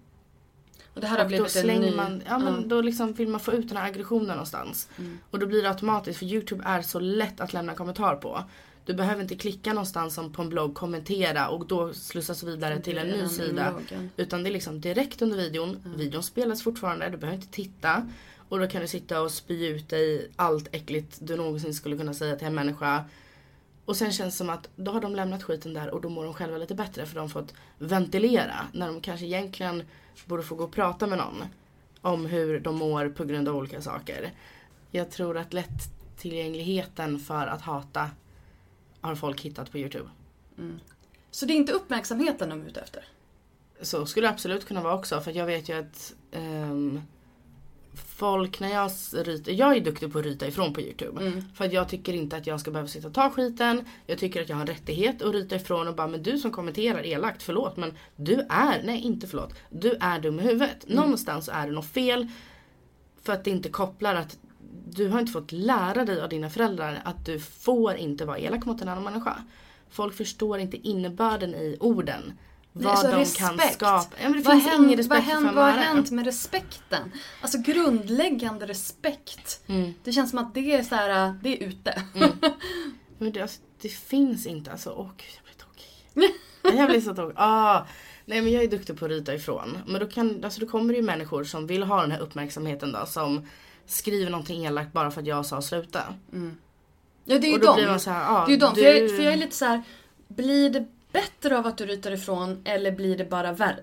[0.98, 1.94] Och det här har och blivit en ny...
[1.96, 2.60] man, ja men Ja.
[2.66, 4.88] då liksom vill man få ut den här aggressionen någonstans.
[5.30, 8.44] Och då blir det automatiskt, för Youtube är så lätt att lämna kommentar på.
[8.84, 12.98] Du behöver inte klicka någonstans som på en blogg, kommentera och då slussas vidare till
[12.98, 13.68] en ny sida.
[13.68, 14.10] inloggen.
[14.16, 15.94] Utan det är liksom direkt under videon.
[15.96, 18.08] Videon spelas fortfarande, du behöver inte titta.
[18.48, 22.14] Och då kan du sitta och spy ut dig allt äckligt du någonsin skulle kunna
[22.14, 23.04] säga till en människa.
[23.84, 26.24] Och sen känns det som att då har de lämnat skiten där och då mår
[26.24, 28.54] de själva lite bättre för de har fått ventilera.
[28.72, 29.82] När de kanske egentligen
[30.26, 31.44] borde få gå och prata med någon.
[32.00, 34.32] Om hur de mår på grund av olika saker.
[34.90, 38.10] Jag tror att lättillgängligheten för att hata
[39.00, 40.08] har folk hittat på Youtube.
[41.30, 43.04] Så det är inte uppmärksamheten de är ute efter?
[43.80, 47.02] Så skulle det absolut kunna vara också för jag vet ju att ehm,
[48.06, 51.42] folk när jag ritar, jag är duktig på att rita ifrån på Youtube.
[51.54, 53.84] För att jag tycker inte att jag ska behöva sitta och ta skiten.
[54.06, 56.50] Jag tycker att jag har en rättighet att rita ifrån och bara men du som
[56.50, 60.88] kommenterar elakt, förlåt men du är, nej inte förlåt, du är dum i huvudet.
[60.88, 62.28] Någonstans är det något fel.
[63.22, 64.38] För att det inte kopplar att
[64.90, 68.64] du har inte fått lära dig av dina föräldrar att du får inte vara elak
[68.64, 69.44] mot en annan människa.
[69.90, 72.32] Folk förstår inte innebörden i orden.
[72.84, 73.38] Vad alltså de respekt.
[73.58, 74.16] kan skapa.
[74.22, 77.12] Ja, men det vad finns hänt, ingen respekt vad, hänt, vad har hänt med respekten?
[77.42, 79.60] Alltså grundläggande respekt.
[80.04, 82.02] Det känns som att det är så här, det är ute.
[83.18, 84.70] Men det, alltså, det finns inte.
[84.72, 85.54] Alltså, åh gud jag blir
[86.24, 86.78] tokig.
[86.80, 87.34] jag blir så tokig.
[87.36, 87.86] Ah,
[88.24, 89.78] nej men jag är duktig på att rita ifrån.
[89.86, 92.92] Men då, kan, alltså, då kommer det ju människor som vill ha den här uppmärksamheten
[92.92, 93.06] då.
[93.06, 93.46] Som
[93.86, 96.02] skriver någonting elakt bara för att jag sa sluta.
[97.24, 97.76] Ja det är ju Och då dem.
[97.76, 98.72] blir man så här, ah, det är ju dem.
[98.74, 99.82] du- För, jag, för jag är lite så här.
[100.28, 100.86] blir det
[101.20, 103.82] bättre av att du ryter ifrån eller blir det bara värre?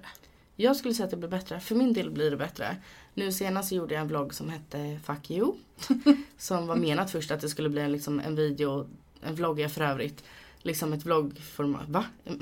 [0.55, 1.59] Jag skulle säga att det blir bättre.
[1.59, 2.75] För min del blir det bättre.
[3.13, 5.53] Nu senast gjorde jag en vlogg som hette Fuck you.
[6.37, 8.87] som var menat först att det skulle bli en, liksom, en video,
[9.21, 10.23] en vlogg är för övrigt.
[10.61, 11.89] Liksom ett vloggformat.
[11.89, 12.05] Va?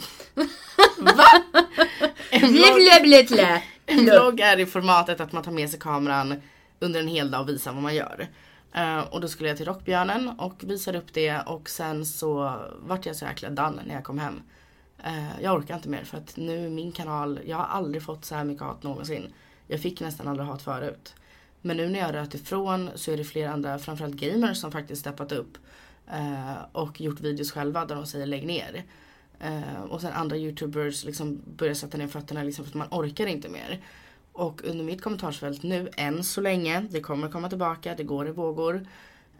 [0.97, 1.25] Va?
[2.29, 2.81] En vlogg,
[3.85, 6.41] en vlogg är i formatet att man tar med sig kameran
[6.79, 8.27] under en hel dag och visar vad man gör.
[8.73, 13.05] Eh, och då skulle jag till Rockbjörnen och visade upp det och sen så vart
[13.05, 14.41] jag så jäkla done när jag kom hem.
[15.04, 18.36] Eh, jag orkar inte mer för att nu min kanal, jag har aldrig fått så
[18.36, 19.34] här mycket hat någonsin.
[19.68, 21.16] Jag fick nästan aldrig hat förut.
[21.62, 25.01] Men nu när jag rört ifrån så är det flera andra, framförallt gamers som faktiskt
[25.01, 25.58] steppat upp.
[26.12, 28.84] eh, och gjort videos själva där de säger lägg ner.
[29.39, 33.28] Eh, och sen andra youtubers liksom börjar sätta ner fötterna liksom för att man orkar
[33.28, 33.82] inte mer.
[34.32, 38.32] Och under mitt kommentarsfält nu, än så länge, det kommer komma tillbaka, det går i
[38.32, 38.88] vågor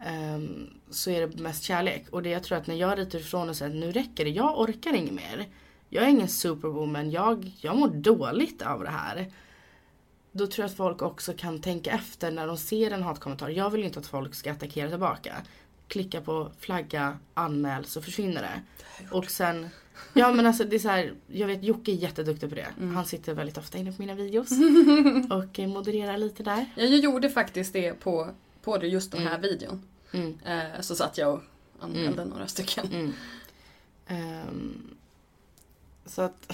[0.04, 2.06] ehm, så är det mest kärlek.
[2.10, 4.30] Och det jag tror att när jag ritar ifrån och säger att nu räcker det,
[4.30, 5.46] jag orkar inget mer.
[5.88, 9.32] Jag är ingen superwoman, jag, jag mår dåligt av det här.
[10.32, 13.48] Då tror jag att folk också kan tänka efter när de ser en hatkommentar.
[13.48, 15.34] Jag vill inte att folk ska attackera tillbaka.
[15.88, 18.62] Klicka på flagga, anmäl så försvinner det.
[19.10, 19.68] Och sen,
[20.12, 22.66] ja men alltså det är så här, jag vet Jocke är jätteduktig på det.
[22.94, 24.50] Han sitter väldigt ofta inne på mina videos.
[25.30, 26.66] och eh, modererar lite där.
[26.74, 28.28] Ja, jag gjorde faktiskt det på,
[28.62, 29.82] på det, just den här videon.
[30.14, 30.38] Mm.
[30.44, 31.40] Eh, så satt jag och
[31.80, 32.86] anmälde några stycken.
[32.92, 33.12] Mm.
[34.06, 34.96] Ehm,
[36.06, 36.52] så att,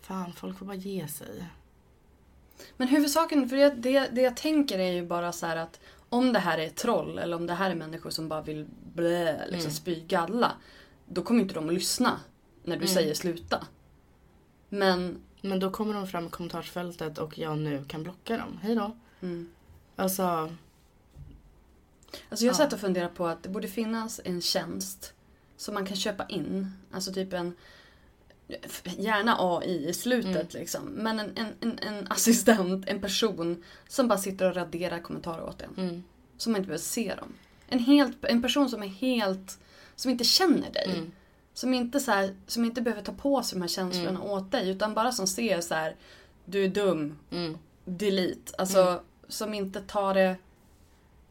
[0.00, 1.44] fan folk får bara ge sig.
[2.76, 6.32] Men huvudsaken, för det, det, det jag tänker är ju bara så här att om
[6.32, 9.70] det här är troll eller om det här är människor som bara vill blä, liksom
[9.70, 10.52] spy galla.
[11.06, 12.20] Då kommer inte de att lyssna
[12.64, 13.66] när du säger sluta.
[14.68, 18.58] Men Men då kommer de fram i kommentarsfältet och jag nu kan blocka dem.
[18.62, 18.96] Hej då.
[19.96, 20.54] Alltså,
[22.28, 25.12] Alltså jag satt och funderade på att det borde finnas en tjänst
[25.56, 26.70] som man kan köpa in.
[26.92, 27.54] Alltså typ en,
[28.98, 30.84] gärna AI i slutet liksom.
[30.84, 35.62] Men en, en, en, en assistent, en person som bara sitter och raderar kommentarer åt
[35.62, 35.70] en.
[36.36, 37.34] Så man inte behöver se dem.
[37.68, 39.58] En, helt, en person som är helt,
[39.96, 40.88] som inte känner dig.
[41.54, 44.70] Som, inte så här, som inte behöver ta på sig de här känslorna åt dig.
[44.70, 45.96] Utan bara som ser så här,
[46.44, 47.18] du är dum,
[47.84, 48.52] delete.
[48.58, 50.36] Alltså som inte tar det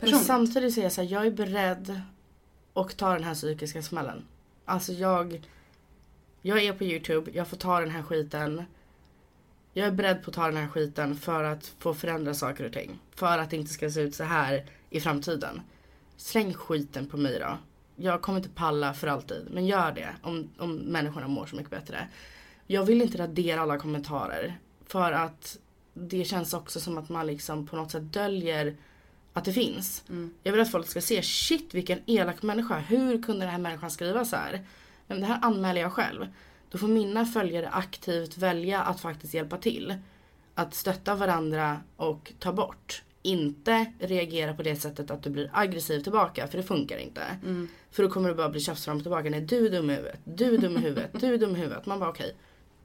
[0.02, 0.28] men personligt.
[0.28, 2.02] samtidigt säger jag så här, jag är beredd
[2.74, 4.26] att ta den här psykiska smällen.
[4.66, 5.48] Alltså jag,
[6.42, 8.64] jag är på youtube, jag får ta den här skiten.
[9.74, 12.74] Jag är beredd på att ta den här skiten för att få förändra saker och
[12.74, 13.00] ting.
[13.16, 15.62] För att det inte ska se ut så här i framtiden.
[16.18, 17.58] Släng skiten på mig då.
[17.96, 19.48] Jag kommer inte palla för alltid.
[19.52, 22.08] Men gör det om, om människorna mår så mycket bättre.
[22.68, 24.60] Jag vill inte radera alla kommentarer.
[24.86, 25.58] För att
[25.94, 28.76] det känns också som att man liksom på något sätt döljer
[29.34, 30.04] att det finns.
[30.10, 30.34] Mm.
[30.44, 32.78] Jag vill att folk ska se, shit vilken elak människa.
[32.78, 34.66] Hur kunde den här människan skriva så här?
[35.08, 36.28] Men det här anmäler jag själv.
[36.72, 39.96] Då får mina följare aktivt välja att faktiskt hjälpa till.
[40.56, 43.04] Att stötta varandra och ta bort.
[43.22, 47.22] Inte reagera på det sättet att du blir aggressiv tillbaka, för det funkar inte.
[47.44, 47.68] Mm.
[47.92, 49.30] För då kommer du bara bli tjafs fram och tillbaka.
[49.30, 51.60] Nej, du är dum i huvudet, du är dum i huvudet, du är dum i
[51.60, 51.86] huvudet.
[51.86, 52.36] Man bara okej,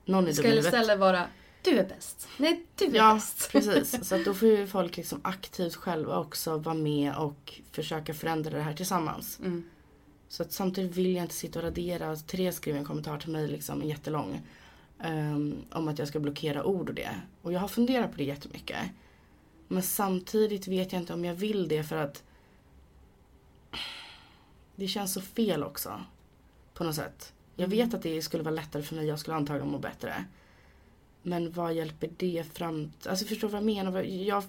[0.05, 0.75] någon är Ska dum i huvudet.
[0.75, 1.27] istället vara
[1.71, 2.29] du är bäst.
[2.37, 3.49] Nej, du är Ja, bäst.
[3.53, 4.09] precis.
[4.09, 8.57] Så att då får ju folk liksom aktivt själva också vara med och försöka förändra
[8.57, 9.39] det här tillsammans.
[9.41, 9.65] Mm.
[10.29, 12.17] Så att samtidigt vill jag inte sitta och radera.
[12.17, 14.41] Therese skrev en kommentar till mig, liksom, en jättelång.
[15.01, 17.21] ehm, om att jag ska blockera ord och det.
[17.43, 18.79] Och jag har funderat på det jättemycket.
[19.69, 22.23] Men samtidigt vet jag inte om jag vill det för att
[24.77, 26.01] det känns så fel också.
[26.75, 27.33] På något sätt.
[27.57, 30.25] Jag vet att det skulle vara lättare för mig, jag skulle antagligen må bättre.
[31.29, 34.03] Men vad hjälper det fram Alltså förstår du vad jag menar?
[34.03, 34.45] Jag,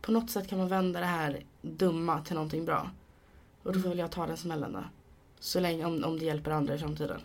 [0.00, 2.90] på något sätt kan man vända det här dumma till någonting bra.
[3.62, 4.84] Och då får väl jag ta den smällen då.
[5.40, 7.20] Så länge, om, om det hjälper andra i framtiden.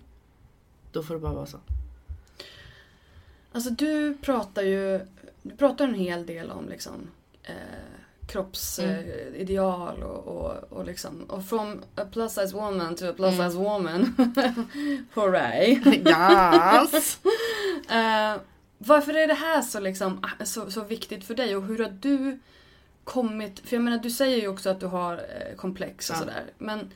[0.91, 1.59] Då får det bara vara så.
[3.51, 4.99] Alltså du pratar ju
[5.41, 6.93] du pratar en hel del om liksom
[7.43, 7.53] eh,
[8.27, 13.49] kroppsideal och, och, och liksom och from a plus size woman to a plus Mm.
[13.51, 14.15] size woman.
[15.13, 15.81] Hooray!
[16.05, 17.19] Yes!
[17.89, 18.41] Eh,
[18.77, 21.89] varför är det här så, liksom, ah, så, så viktigt för dig och hur har
[21.99, 22.39] du
[23.03, 26.19] kommit, för jag menar du säger ju också att du har eh, komplex och Ja.
[26.19, 26.43] sådär.
[26.57, 26.91] Men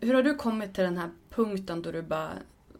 [0.00, 2.30] hur har du kommit till den här punkten då du bara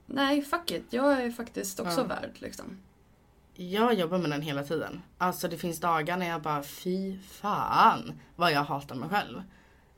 [0.06, 2.04] Nej fuck it, jag är faktiskt också Ja.
[2.06, 2.78] värd liksom.
[3.54, 5.02] Jag jobbar med den hela tiden.
[5.18, 9.42] Alltså det finns dagar när jag bara fy fan vad jag hatar mig själv.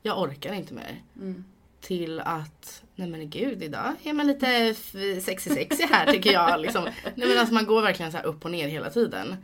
[0.01, 1.01] Jag orkar inte mer.
[1.15, 1.45] Mm.
[1.81, 6.61] Till att, nej men gud idag är man lite sexig sexy sexy här tycker jag.
[6.61, 6.83] Liksom.
[7.15, 9.35] Nej men alltså man går verkligen så här upp och ner hela tiden.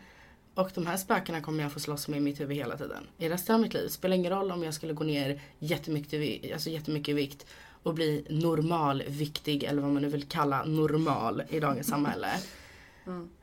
[0.55, 3.07] Och de här spökena kommer jag få slåss med i mitt huvud hela tiden.
[3.17, 3.87] I resten av mitt liv.
[3.87, 7.45] Spelar ingen roll om jag skulle gå ner jättemycket, alltså jättemycket i vikt
[7.83, 12.27] och bli normalviktig eller vad man nu vill kalla normal i dagens samhälle.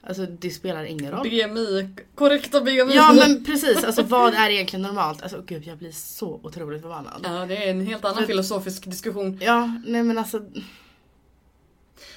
[0.03, 1.23] Alltså det spelar ingen roll.
[1.31, 2.95] BMI, korrekta BMI.
[2.95, 5.23] Ja men precis, alltså vad är egentligen normalt?
[5.23, 7.21] Alltså gud jag blir så otroligt förbannad.
[7.25, 9.39] Ja, det är en helt annan För- filosofisk diskussion.
[9.43, 10.39] Ja, nej men alltså.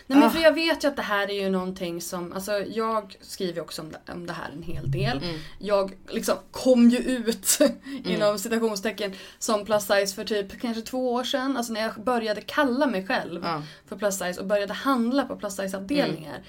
[0.07, 0.29] Nej men Ah.
[0.29, 3.61] för jag vet ju att det här är ju någonting som, alltså jag skriver ju
[3.61, 5.17] också om det, om det här en hel del.
[5.17, 5.39] Mm.
[5.59, 7.59] Jag liksom kom ju ut
[8.05, 11.57] inom citationstecken som plus size för typ kanske två år sedan.
[11.57, 13.63] Alltså när jag började kalla mig själv Ja.
[13.87, 16.31] för plus size och började handla på plus size avdelningar.
[16.35, 16.43] Mm.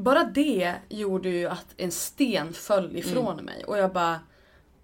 [0.00, 4.20] Bara det gjorde ju att en sten föll ifrån mig och jag bara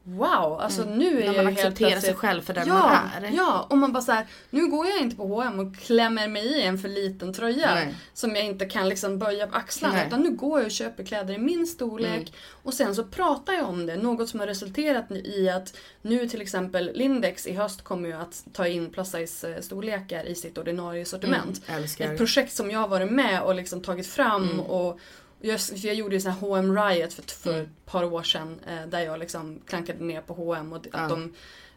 [0.09, 1.27] Wow, alltså nu är Mm.
[1.27, 3.37] När jag man helt accepterar sig själv för den ja, man är.
[3.37, 6.47] Ja, och man bara så här, nu går jag inte på H&M och klämmer mig
[6.47, 7.95] i en för liten tröja Nej.
[8.15, 9.95] som jag inte kan liksom böja på axlarna.
[9.95, 10.07] Nej.
[10.07, 12.29] Utan nu går jag och köper kläder i min storlek Mm.
[12.63, 13.97] och sen så pratar jag om det.
[13.97, 18.45] Något som har resulterat i att nu till exempel Lindex i höst kommer ju att
[18.53, 21.63] ta in plus size eh, storlekar i sitt ordinarie sortiment.
[21.69, 21.85] Mm.
[22.13, 24.61] Ett projekt som jag har varit med och liksom tagit fram Mm.
[24.61, 25.01] och
[25.41, 27.63] jag, jag gjorde ju sån här H&M Riot för, för Mm.
[27.63, 31.09] ett par år sedan eh, där jag liksom klankade ner på H&M och att Ja.
[31.09, 31.35] de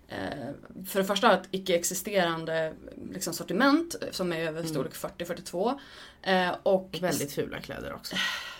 [0.07, 2.73] eh, för det första ett icke-existerande
[3.13, 5.79] liksom, sortiment eh, som är över storlek 40-42.
[6.21, 8.15] Eh, och Väldigt fula kläder också.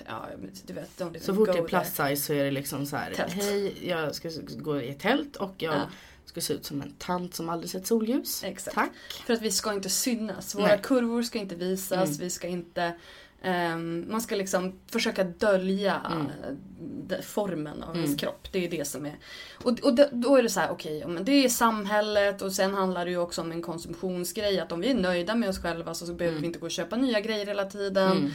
[0.08, 2.86] Ja, men du vet, don't Så fort det är plus size så är det liksom
[2.86, 3.14] så här.
[3.30, 5.82] Hej, jag ska gå i ett tält och jag Ja.
[6.26, 8.44] ska se ut som en tant som aldrig sett solljus.
[8.44, 8.76] Exakt.
[8.76, 8.92] Tack.
[9.26, 10.56] För att vi ska inte synas.
[10.56, 10.80] Våra Nej.
[10.84, 12.08] kurvor ska inte visas.
[12.08, 12.18] Mm.
[12.20, 12.94] Vi ska inte...
[13.42, 17.22] ehm, man ska liksom försöka dölja Mm.
[17.24, 18.04] formen av Mm.
[18.04, 18.48] ens kropp.
[18.52, 19.16] Det är det som är...
[19.64, 23.06] Och, och då är det så här, okej, men det är samhället och sen handlar
[23.06, 24.60] det ju också om en konsumtionsgrej.
[24.60, 26.42] Att om vi är nöjda med oss själva så, så behöver Mm.
[26.42, 28.12] vi inte gå och köpa nya grejer hela tiden.
[28.18, 28.32] Mm.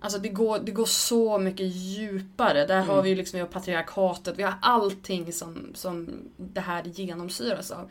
[0.00, 2.66] Alltså det går, det går så mycket djupare.
[2.66, 3.04] Där har Mm.
[3.04, 7.90] vi ju liksom vi har patriarkatet, vi har allting som, som det här genomsyras av.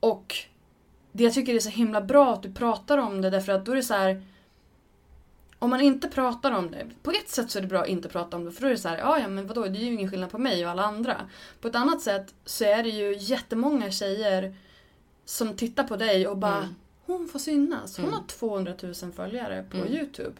[0.00, 0.34] Och
[1.12, 3.72] det jag tycker är så himla bra att du pratar om det därför att då
[3.72, 4.22] är det så här.
[5.62, 8.08] Om man inte pratar om det, på ett sätt så är det bra att inte
[8.08, 9.82] prata om det för då är det så här, ja ja men vadå det är
[9.84, 11.16] ju ingen skillnad på mig och alla andra.
[11.60, 14.54] På ett annat sätt så är det ju jättemånga tjejer
[15.24, 16.74] som tittar på dig och bara Mm.
[17.06, 17.96] hon får synas.
[17.96, 18.18] Hon Mm.
[18.18, 19.92] har 200 000 följare på Mm.
[19.92, 20.32] Youtube.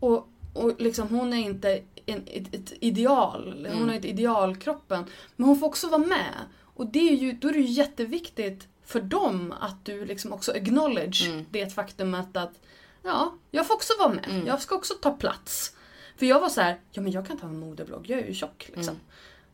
[0.00, 3.88] Och, och liksom hon är inte en, ett, ett ideal, hon Mm.
[3.88, 5.04] har inte idealkroppen.
[5.36, 6.34] Men hon får också vara med.
[6.62, 10.52] Och det är ju, då är det ju jätteviktigt för dem att du liksom också
[10.52, 11.44] acknowledge Mm.
[11.50, 12.60] det faktumet att
[13.06, 14.26] ja, jag får också vara med.
[14.28, 14.46] Mm.
[14.46, 15.72] Jag ska också ta plats.
[16.16, 18.34] För jag var så här, ja men jag kan ta en modeblogg, jag är ju
[18.34, 18.94] tjock liksom.
[18.94, 19.00] Mm.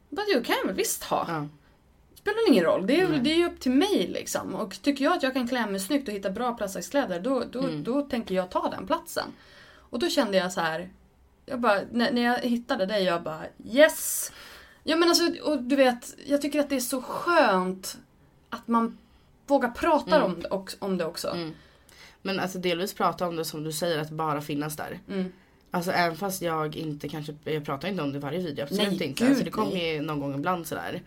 [0.09, 1.25] Bara, det kan jag väl visst ha.
[1.29, 1.47] Ja.
[2.15, 3.21] Spelar ingen roll, det är, Nej.
[3.21, 4.55] det är ju upp till mig liksom.
[4.55, 7.59] Och tycker jag att jag kan klä mig snyggt och hitta bra plastkläder då, då,
[7.59, 7.85] Mm.
[7.85, 9.25] då tänker jag ta den platsen.
[9.77, 10.91] Och då kände jag så här,
[11.47, 14.33] jag bara, när, när jag hittade dig, jag bara yes!
[14.83, 17.99] Ja men alltså, och du vet, jag tycker att det är så skönt
[18.51, 18.99] att man
[19.47, 20.33] vågar prata Mm.
[20.33, 21.29] om, det om det också.
[21.29, 21.55] Mm.
[22.23, 24.99] Men alltså delvis prata om det som du säger, att bara finnas där.
[25.09, 25.33] Mm.
[25.71, 28.83] Alltså även fast jag inte kanske, jag pratar inte om det i varje video, absolut
[28.83, 29.23] Nej, inte.
[29.25, 31.03] gud, Alltså, det kommer ju någon gång ibland sådär.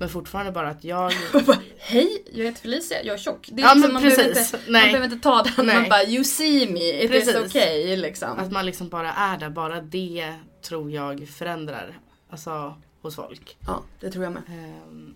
[0.00, 1.12] Men fortfarande bara att jag...
[1.78, 3.48] Hej, jag heter Felicia, jag är tjock.
[3.52, 4.54] Det är Ja, liksom, man, behöver precis.
[4.54, 4.82] inte, Nej.
[4.82, 5.74] man behöver inte ta den, Nej.
[5.80, 7.28] man bara you see me, it Precis.
[7.34, 8.38] is okay liksom.
[8.38, 11.98] Att man liksom bara är där, bara det tror jag förändrar.
[12.30, 13.56] Alltså hos folk.
[13.66, 14.42] Ja, det tror jag med.
[14.48, 15.14] Ehm,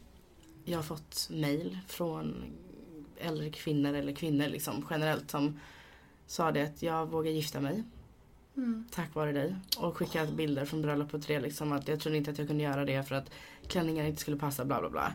[0.64, 2.44] Jag har fått mail från
[3.22, 5.60] äldre kvinnor eller kvinnor liksom generellt som
[6.26, 7.82] sa det att jag vågar gifta mig.
[8.56, 8.84] Mm.
[8.94, 9.56] Tack vare dig.
[9.78, 12.62] Och skickat bilder från bröllopet till det liksom att jag trodde inte att jag kunde
[12.64, 13.30] göra det för att
[13.68, 15.12] klänningar inte skulle passa bla bla bla.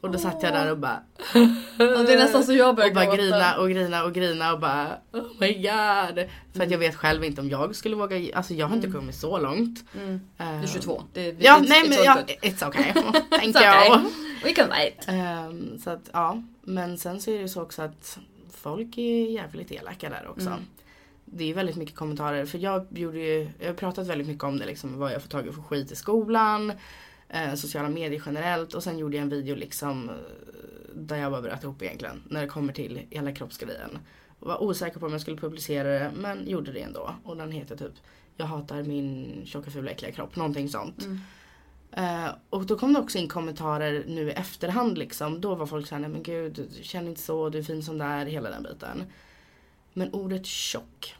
[0.00, 1.02] Och då satt jag där och bara
[1.78, 3.16] Ja, det är nästan så jag börjar och bara gråta.
[3.16, 6.24] grina och grina och grina och bara oh my god.
[6.52, 9.14] För att jag vet själv inte om jag skulle våga, alltså jag har inte kommit
[9.14, 9.84] så långt.
[9.94, 10.20] Mm.
[10.36, 11.02] Du är Ehm, 22.
[11.12, 12.92] Det, är- Ja it's- nej it's men all ja, it's okay.
[13.30, 13.88] Thank It's okay.
[13.88, 14.10] you.
[14.44, 15.04] We can wait.
[15.08, 18.18] Ehm, så att ja, men sen så är det så också att
[18.50, 20.48] folk är jävligt elaka där också.
[20.48, 20.60] Mm.
[21.24, 24.58] Det är väldigt mycket kommentarer för jag gjorde ju, jag har pratat väldigt mycket om
[24.58, 26.72] det liksom vad jag får tagit för skit i skolan.
[27.28, 30.14] Eh, sociala medier generellt och sen gjorde jag en video liksom eh,
[30.94, 33.98] där jag bara bröt ihop egentligen när det kommer till hela kroppsgrejen.
[34.38, 37.14] Var osäker på om jag skulle publicera det men gjorde det ändå.
[37.24, 37.94] Och den heter typ
[38.36, 41.04] Jag hatar min tjocka fula äckliga kropp, någonting sånt.
[41.04, 41.18] Mm.
[41.92, 45.40] Eh, och då kom det också in kommentarer nu i efterhand liksom.
[45.40, 47.98] Då var folk såhär, nej men gud, du känner inte så, du är fin som
[47.98, 49.04] du är, hela den biten.
[49.92, 51.14] Men ordet tjock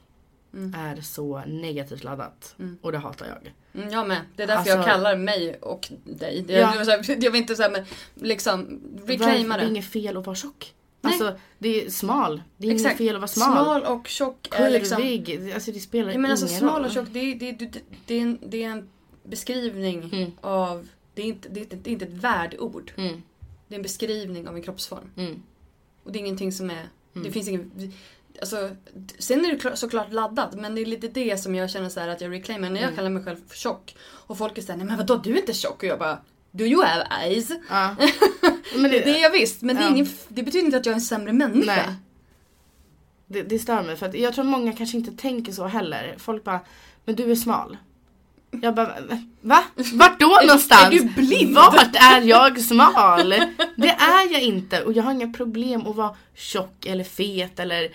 [0.55, 0.75] Mm.
[0.81, 2.55] är så negativt laddat.
[2.59, 2.79] Mm.
[2.83, 3.55] Och det hatar jag.
[3.83, 4.21] Mm, jag med.
[4.37, 6.45] Det är därför jag Alltså- kallar mig och dig.
[6.47, 6.75] Det, Ja.
[6.75, 9.71] jag, jag, jag vill inte säga men liksom reclaima Det är det.
[9.71, 10.75] inget fel att vara tjock.
[11.01, 11.13] Nej.
[11.13, 12.43] Alltså det är smal.
[12.57, 13.01] Det är Exakt.
[13.01, 13.53] inget fel att vara smal.
[13.65, 14.97] Smal och tjock är liksom...
[15.03, 15.53] Kurvig.
[15.55, 16.85] Alltså det spelar Jag menar alltså ingen smal roll.
[16.85, 17.71] och tjock det, är- det, är-
[18.07, 18.89] det, är en, det är en
[19.23, 20.31] beskrivning Mm.
[20.41, 20.89] av...
[21.15, 22.93] Det är, inte, det, är inte, det är inte ett värdeord.
[22.97, 23.23] Mm.
[23.69, 25.11] Det är en beskrivning av en kroppsform.
[25.17, 25.43] Mm.
[26.05, 26.75] Och det är ingenting som är...
[27.15, 27.25] Mm.
[27.27, 27.93] Det finns ingen...
[28.41, 28.71] Alltså,
[29.19, 32.01] sen är det klart- såklart laddat men det är lite det som jag känner så
[32.01, 32.97] här att jag reclaimar när jag Mm.
[32.97, 33.97] kallar mig själv för tjock.
[34.03, 35.77] Och folk är såhär, nej men vadå du är inte tjock?
[35.83, 36.19] Och jag bara,
[36.51, 37.51] do you have eyes?
[37.69, 37.97] Ja.
[38.75, 39.95] Men Det, det är jag visst men det, är Ja.
[39.95, 41.77] ingen, det betyder inte att jag är en sämre människa.
[41.77, 41.95] Nej.
[43.27, 46.15] Det, det stör mig för att jag tror många kanske inte tänker så heller.
[46.19, 46.61] Folk bara,
[47.05, 47.77] men du är smal.
[48.51, 48.95] Jag bara,
[49.41, 49.65] va?
[49.93, 50.87] Vart då någonstans?
[50.87, 51.55] är du blind?
[51.55, 53.29] Vart är jag smal?
[53.77, 57.89] Det är jag inte och jag har inga problem att vara tjock eller fet eller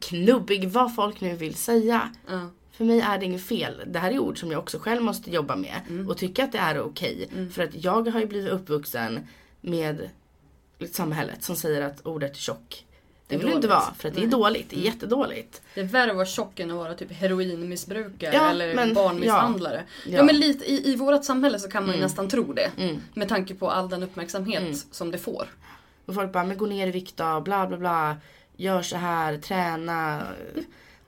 [0.00, 2.10] knubbig, vad folk nu vill säga.
[2.28, 2.40] Ja.
[2.72, 3.82] För mig är det inget fel.
[3.86, 6.08] Det här är ord som jag också själv måste jobba med Mm.
[6.08, 7.28] och tycka att det är okej.
[7.54, 9.26] För att jag har ju blivit uppvuxen
[9.60, 10.10] med
[10.92, 12.85] samhället som säger att ordet tjock
[13.28, 14.70] det vill du inte vara för att det är dåligt.
[14.70, 15.62] Det är jättedåligt.
[15.74, 19.82] Det är värre att vara tjock än att vara typ heroinmissbrukare Ja, eller men- barnmisshandlare.
[20.06, 20.16] Ja.
[20.16, 20.22] ja.
[20.22, 22.06] men lite i, i vårt samhälle så kan man ju Mm.
[22.06, 22.70] nästan tro det.
[22.78, 22.96] Mm.
[23.14, 24.74] Med tanke på all den uppmärksamhet Mm.
[24.90, 25.46] som det får.
[26.06, 28.16] Och folk bara, men gå ner i vikt då, bla bla bla.
[28.56, 30.22] Gör så här, träna.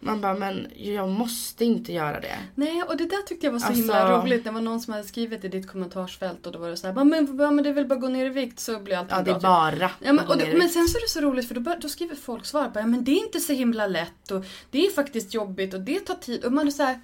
[0.00, 2.38] Man bara, men jag måste inte göra det.
[2.54, 4.44] Nej, och det där tyckte jag var så Alltså- himla roligt.
[4.44, 6.94] Det var någon som hade skrivit i ditt kommentarsfält och då var det så här,
[6.94, 8.96] "Ja, men, ja, men det är väl bara att gå ner i vikt så blir
[8.96, 9.70] allting Ja, det är bra.
[9.70, 9.80] typ.
[9.80, 11.88] bara Ja, men, och det, men sen så är det så roligt för då, då
[11.88, 14.90] skriver folk svar på ja, men det är inte så himla lätt och det är
[14.90, 16.44] faktiskt jobbigt och det tar tid.
[16.44, 17.00] Och man är så här,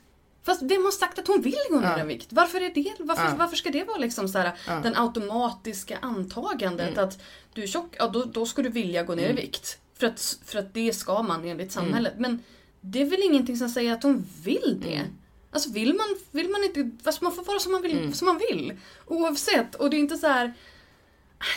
[0.47, 2.05] Fast vem har sagt att hon vill gå ner Ja.
[2.05, 2.27] i vikt?
[2.31, 3.31] Varför, är det, varför, Ja.
[3.39, 4.81] varför ska det vara liksom så här, Ja.
[4.83, 7.23] den automatiska antagandet att
[7.53, 9.39] du är tjock, ja då, då ska du vilja gå ner Mm.
[9.39, 9.79] i vikt.
[9.99, 12.13] För att, för att det ska man enligt samhället.
[12.19, 12.43] Men
[12.85, 14.95] det är väl ingenting som säger att hon vill det?
[14.95, 15.07] Mm.
[15.51, 17.99] Alltså vill man, vill man inte, alltså man får vara som man vill.
[17.99, 18.13] Mm.
[18.13, 18.73] Som man vill.
[19.07, 19.75] Oavsett.
[19.75, 20.53] Och det är inte så här.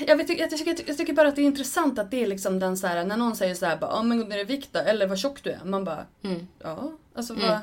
[0.08, 2.60] Jag, vet, jag, tycker, jag tycker bara att det är intressant att det är liksom
[2.60, 4.70] den så här, när någon säger så här, bara, ja men gå ner i vikt
[4.72, 5.60] då, eller vad tjock du är.
[5.66, 6.48] Man bara, Mm.
[6.64, 7.48] ja, alltså Mm.
[7.48, 7.60] vad,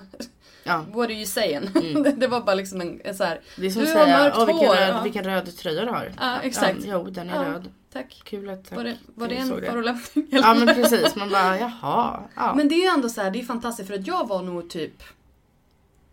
[0.67, 0.85] Ja.
[0.93, 1.69] what are you saying?
[1.75, 2.03] Mm.
[2.21, 4.19] det var bara liksom en, en så här, Det är som du att har säga,
[4.19, 4.75] mörkt vilken, hår.
[4.75, 5.03] röd, ja.
[5.03, 6.13] vilken röd tröja du har.
[6.21, 6.85] Ja, exakt.
[6.85, 7.71] Ja, jo, den är Ja, röd.
[7.95, 8.21] Tack.
[8.25, 8.77] Kul att tack.
[8.77, 10.27] Var det, var det en förolämpning?
[10.31, 12.23] Ja men precis, man bara jaha.
[12.37, 12.55] Ja.
[12.55, 14.71] Men det är ju ändå så här, det är fantastiskt för att jag var nog
[14.71, 15.03] typ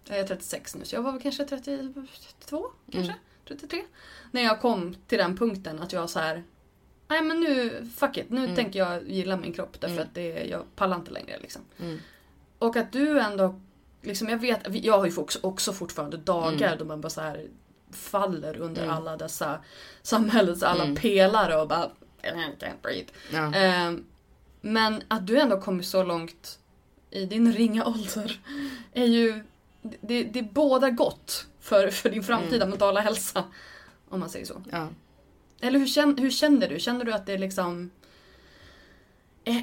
[0.07, 3.15] jag är 36 nu så jag var väl kanske 32 kanske?
[3.47, 3.81] 33?
[4.31, 6.43] När jag kom till den punkten att jag så här
[7.07, 8.55] Nej men nu, fuck it, nu Mm.
[8.55, 10.07] tänker jag gilla min kropp därför Mm.
[10.07, 11.61] att det, jag pallar inte längre liksom.
[11.79, 11.99] Mm.
[12.59, 13.61] Och att du ändå,
[14.01, 16.79] liksom jag vet, jag har ju också, också fortfarande dagar Mm.
[16.79, 17.47] då man bara så här
[17.95, 18.95] faller under Mm.
[18.95, 19.59] alla dessa
[20.01, 20.95] samhällets alla Mm.
[20.95, 21.89] pelare och bara
[22.23, 23.07] I can't breathe.
[23.31, 23.53] Ja.
[23.53, 24.05] Ehm,
[24.61, 26.59] men att du ändå kommit så långt
[27.11, 28.39] i din ringa ålder
[28.93, 29.43] är ju
[29.81, 32.69] det, det är båda gott för, för din framtida Mm.
[32.69, 33.43] mentala hälsa.
[34.09, 34.63] Om man säger så.
[34.71, 34.87] Ja.
[35.61, 36.79] Eller hur, hur känner du?
[36.79, 37.89] Känner du att det är liksom...
[39.43, 39.57] Eh,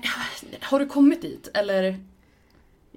[0.60, 1.48] har du kommit dit?
[1.54, 2.04] Eller?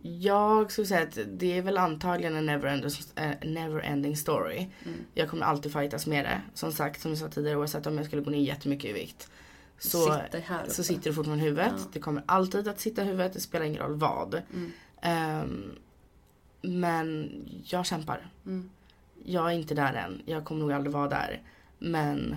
[0.04, 2.86] Jag skulle säga att det är väl antagligen en never
[3.16, 4.68] eh, never ending story.
[4.86, 4.98] Mm.
[5.14, 6.42] Jag kommer alltid fightas med det.
[6.54, 9.30] Som sagt, som jag sa tidigare, oavsett om jag skulle gå ner jättemycket i vikt.
[9.78, 11.74] Så, Sitter så sitter det fortfarande i huvudet.
[11.78, 11.84] Ja.
[11.94, 14.42] Det kommer alltid att sitta i huvudet, det spelar ingen roll vad.
[14.54, 14.72] Mm.
[15.02, 15.76] Ehm,
[16.62, 17.32] men
[17.66, 18.30] jag kämpar.
[18.46, 18.70] Mm.
[19.24, 20.22] Jag är inte där än.
[20.26, 21.42] Jag kommer nog aldrig vara där.
[21.80, 22.36] Men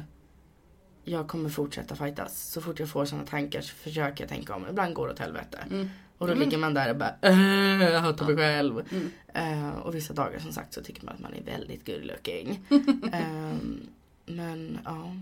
[1.04, 2.42] jag kommer fortsätta fightas.
[2.42, 4.66] Så fort jag får sådana tankar så försöker jag tänka om.
[4.70, 5.64] Ibland går det åt helvete.
[5.70, 5.88] Mm.
[6.24, 8.82] Och då men- ligger man där och bara "Äh, jag hatar mig själv.
[8.90, 9.10] Mm.
[9.34, 12.64] Eh, och vissa dagar som sagt så tycker man att man är väldigt good looking.
[13.12, 13.86] Ehm,
[14.26, 15.16] men ja.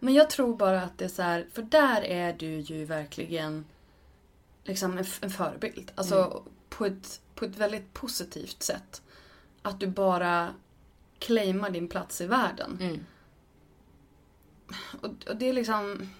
[0.00, 3.64] Men jag tror bara att det är så här, för där är du ju verkligen
[4.64, 5.92] liksom en, en förebild.
[5.94, 6.38] Alltså Mm.
[6.68, 9.02] på, ett, på ett väldigt positivt sätt.
[9.62, 10.48] Att du bara
[11.18, 12.78] claimar din plats i världen.
[12.80, 13.00] Mm.
[15.00, 16.10] Och, och det är liksom...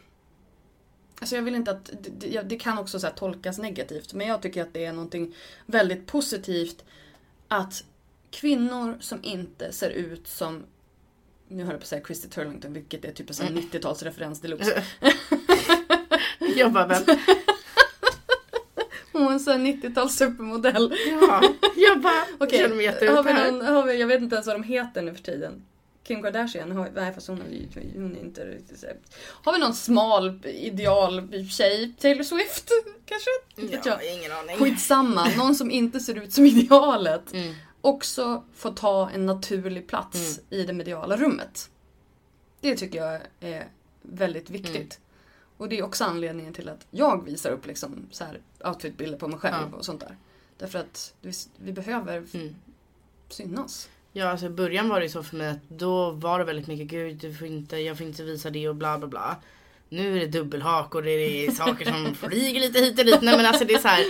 [1.20, 1.90] Alltså jag vill inte att...
[2.02, 4.14] Det, det, kan också tolkas negativt.
[4.14, 5.34] Men jag tycker att det är någonting
[5.66, 6.84] väldigt positivt
[7.48, 7.84] att
[8.30, 10.62] kvinnor som inte ser ut som...
[11.48, 13.62] Nu höll jag på att säga Christy Turlington, vilket är typ en Mm.
[13.62, 14.82] 90-talsreferens deluxe.
[16.56, 17.02] Jag bara vem?
[19.12, 20.94] Hon är en sån här 90-tals supermodell.
[21.20, 21.42] Ja,
[21.76, 23.72] jag bara Okej, känner mig vi här.
[23.72, 25.66] har vi, jag vet inte ens vad de heter nu för tiden.
[26.10, 28.84] Kim Kardashian, har, nej fast hon är, hon är inte riktigt.
[29.22, 31.92] Har vi någon smal ideal tjej?
[32.00, 32.70] Taylor Swift
[33.04, 33.30] kanske?
[33.56, 34.16] Vet Ja, jag.
[34.18, 34.56] ingen aning.
[34.56, 37.32] Skitsamma, någon som inte ser ut som idealet.
[37.32, 37.54] Mm.
[37.80, 40.60] Också får ta en naturlig plats Mm.
[40.60, 41.70] i det mediala rummet.
[42.60, 43.68] Det tycker jag är
[44.02, 44.74] väldigt viktigt.
[44.74, 44.86] Mm.
[45.56, 49.28] Och det är också anledningen till att jag visar upp liksom så här outfitbilder på
[49.28, 49.76] mig själv Ja.
[49.78, 50.16] och sånt där.
[50.58, 52.54] Därför att vi, vi behöver Mm.
[53.28, 53.88] synas.
[54.12, 56.66] Ja, alltså i början var det ju så för mig att då var det väldigt
[56.66, 59.36] mycket gud, du får inte, jag får inte visa det och bla bla bla.
[59.88, 63.22] Nu är det dubbelhak och det är saker som flyger lite hit och dit.
[63.22, 64.04] Nej men alltså det är så här.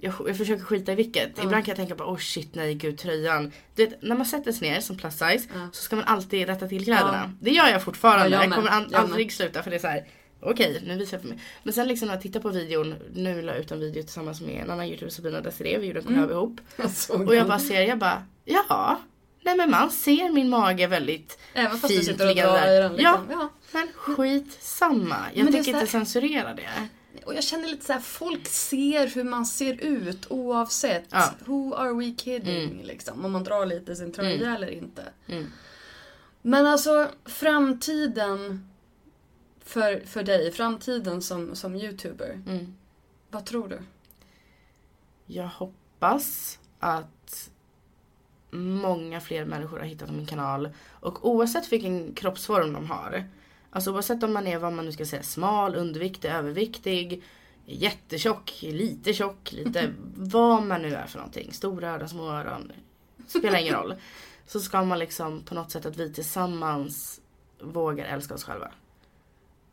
[0.00, 1.30] Jag, jag försöker skita i vilket.
[1.36, 1.42] Ja.
[1.44, 3.52] Ibland kan jag tänka på oh shit nej gud tröjan.
[3.74, 5.68] Du vet, när man sätter sig ner som plus size Ja.
[5.72, 7.20] så ska man alltid rätta till kläderna.
[7.24, 7.30] Ja.
[7.40, 8.28] Det gör jag fortfarande.
[8.36, 10.06] Ja, jag jag, kommer an, Jag aldrig sluta för det är så här.
[10.40, 11.38] Okej, nu visar jag för mig.
[11.62, 14.40] Men sen liksom när jag tittar på videon, nu la jag ut en video tillsammans
[14.40, 16.30] med en annan youtuber Sabina Desiree, vi gjorde en collab Mm.
[16.36, 16.60] ihop.
[17.28, 19.00] Och jag bara ser, jag bara, ja.
[19.42, 22.78] Nej men man ser min mage väldigt Även fast du fint sitter och drar i
[22.78, 22.92] den.
[22.92, 23.26] Liksom.
[23.30, 25.16] Ja, men skitsamma.
[25.34, 26.88] Jag Men tänker inte censurera det.
[27.26, 31.04] Och jag känner lite så här, folk ser hur man ser ut oavsett.
[31.10, 31.30] Ja.
[31.44, 32.64] Who are we kidding?
[32.70, 32.86] Mm.
[32.86, 34.54] Liksom, om man drar lite sin tröja Mm.
[34.54, 35.04] eller inte.
[35.26, 35.52] Mm.
[36.42, 38.68] Men alltså framtiden
[39.64, 42.42] för, för dig, framtiden som, som youtuber.
[42.46, 42.74] Mm.
[43.30, 43.78] Vad tror du?
[45.26, 47.50] Jag hoppas att
[48.50, 50.68] många fler människor har hittat min kanal.
[50.90, 53.24] Och oavsett vilken kroppsform de har.
[53.70, 57.22] Alltså oavsett om man är vad man nu ska säga smal, underviktig, överviktig,
[57.66, 61.52] jättetjock, lite tjock, lite vad man nu är för någonting.
[61.52, 62.72] Stora öron, små öron.
[63.26, 63.94] Spelar ingen roll.
[64.46, 67.20] Så ska man liksom på något sätt att vi tillsammans
[67.60, 68.70] vågar älska oss själva.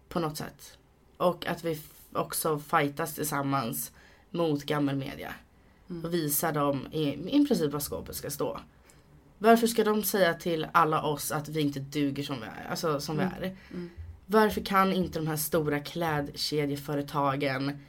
[0.10, 0.78] På något sätt.
[1.18, 1.82] Och att vi
[2.14, 3.92] också fightas tillsammans
[4.30, 5.34] mot gammelmedia.
[5.88, 8.60] Och visar dem i, i princip vad skåpet ska stå.
[9.38, 12.68] Varför ska de säga till alla oss att vi inte duger som vi är?
[12.70, 13.58] Alltså som vi är.
[14.26, 17.80] Varför kan inte de här stora klädkedjeföretagen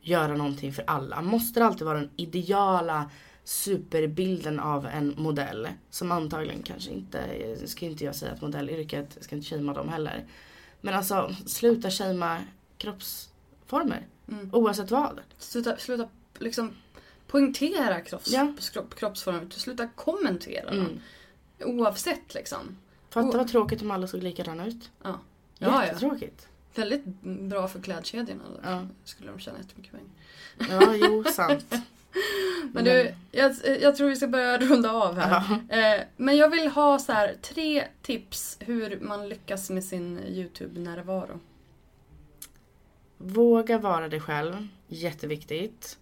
[0.00, 1.22] göra någonting för alla?
[1.22, 3.10] Måste det alltid vara den ideala
[3.44, 5.68] superbilden av en modell?
[5.90, 7.18] Som antagligen kanske inte,
[7.64, 10.24] ska inte jag säga att modellyrket, ska inte shamea dem heller.
[10.80, 12.42] Men alltså sluta shamea
[12.78, 14.06] kroppsformer.
[14.28, 14.50] Mm.
[14.52, 15.20] Oavsett vad.
[15.38, 16.72] Sluta, sluta liksom
[17.34, 18.52] poängtera kropps, Ja.
[18.72, 19.46] kropp, kroppsformer.
[19.50, 20.70] Sluta kommentera.
[20.70, 21.00] Mm.
[21.64, 22.76] Oavsett liksom.
[23.10, 24.90] Fatta vad tråkigt om alla såg likadana ut.
[25.02, 25.08] Ja.
[25.58, 25.86] Ja, ja.
[25.86, 26.48] Jättetråkigt.
[26.74, 28.44] Väldigt bra för klädkedjorna.
[28.62, 28.86] Ja.
[29.04, 30.80] Skulle de tjäna jättemycket pengar.
[30.80, 31.74] Ja, jo, sant.
[32.72, 35.58] Men du, jag, jag tror vi ska börja runda av här.
[35.68, 41.40] Eh, men jag vill ha så här, tre tips hur man lyckas med sin YouTube-närvaro.
[43.18, 44.68] Våga vara dig själv.
[44.88, 45.98] Jätteviktigt.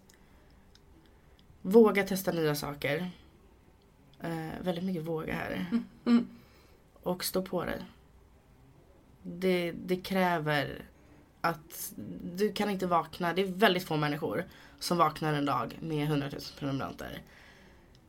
[1.65, 3.11] Våga testa nya saker.
[4.19, 5.65] Eh, väldigt mycket våga här.
[6.05, 6.27] Mm.
[7.03, 7.81] Och stå på dig.
[9.21, 10.85] Det, det kräver
[11.41, 11.93] att
[12.35, 13.33] du kan inte vakna.
[13.33, 14.45] Det är väldigt få människor
[14.79, 17.21] som vaknar en dag med 100 000 prenumeranter.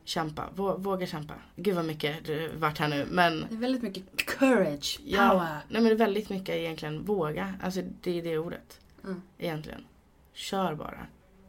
[0.03, 1.33] Kämpa, Vå, våga kämpa.
[1.55, 5.17] Gud vad mycket du varit här nu men Det är väldigt mycket courage, power.
[5.17, 7.53] Ja, nej men det är väldigt mycket egentligen våga.
[7.61, 8.79] Alltså det är det ordet.
[9.03, 9.21] Mm.
[9.37, 9.85] Egentligen.
[10.33, 11.07] Kör bara.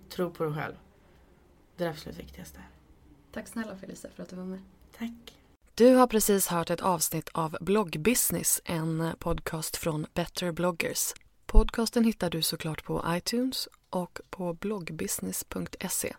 [0.09, 0.75] Tro på dig själv.
[1.77, 2.61] Det är det absolut viktigaste.
[3.33, 4.61] Tack snälla Felicia för att du var med.
[4.99, 5.39] Tack.
[5.75, 11.15] Du har precis hört ett avsnitt av Bloggbusiness, en podcast från Better bloggers.
[11.47, 16.15] Podcasten hittar du såklart på iTunes och på bloggbusiness.se.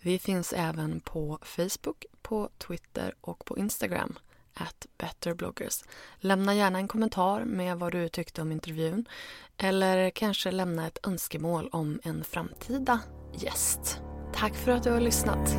[0.00, 4.18] Vi finns även på Facebook, på Twitter och på Instagram
[4.54, 5.84] at betterbloggers.
[6.16, 9.08] Lämna gärna en kommentar med vad du tyckte om intervjun
[9.56, 13.00] eller kanske lämna ett önskemål om en framtida
[13.34, 14.00] gäst.
[14.32, 15.54] Tack för att du har lyssnat.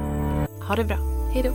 [0.68, 0.98] Ha det bra.
[1.34, 1.52] Hej då.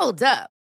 [0.00, 0.59] Hold up.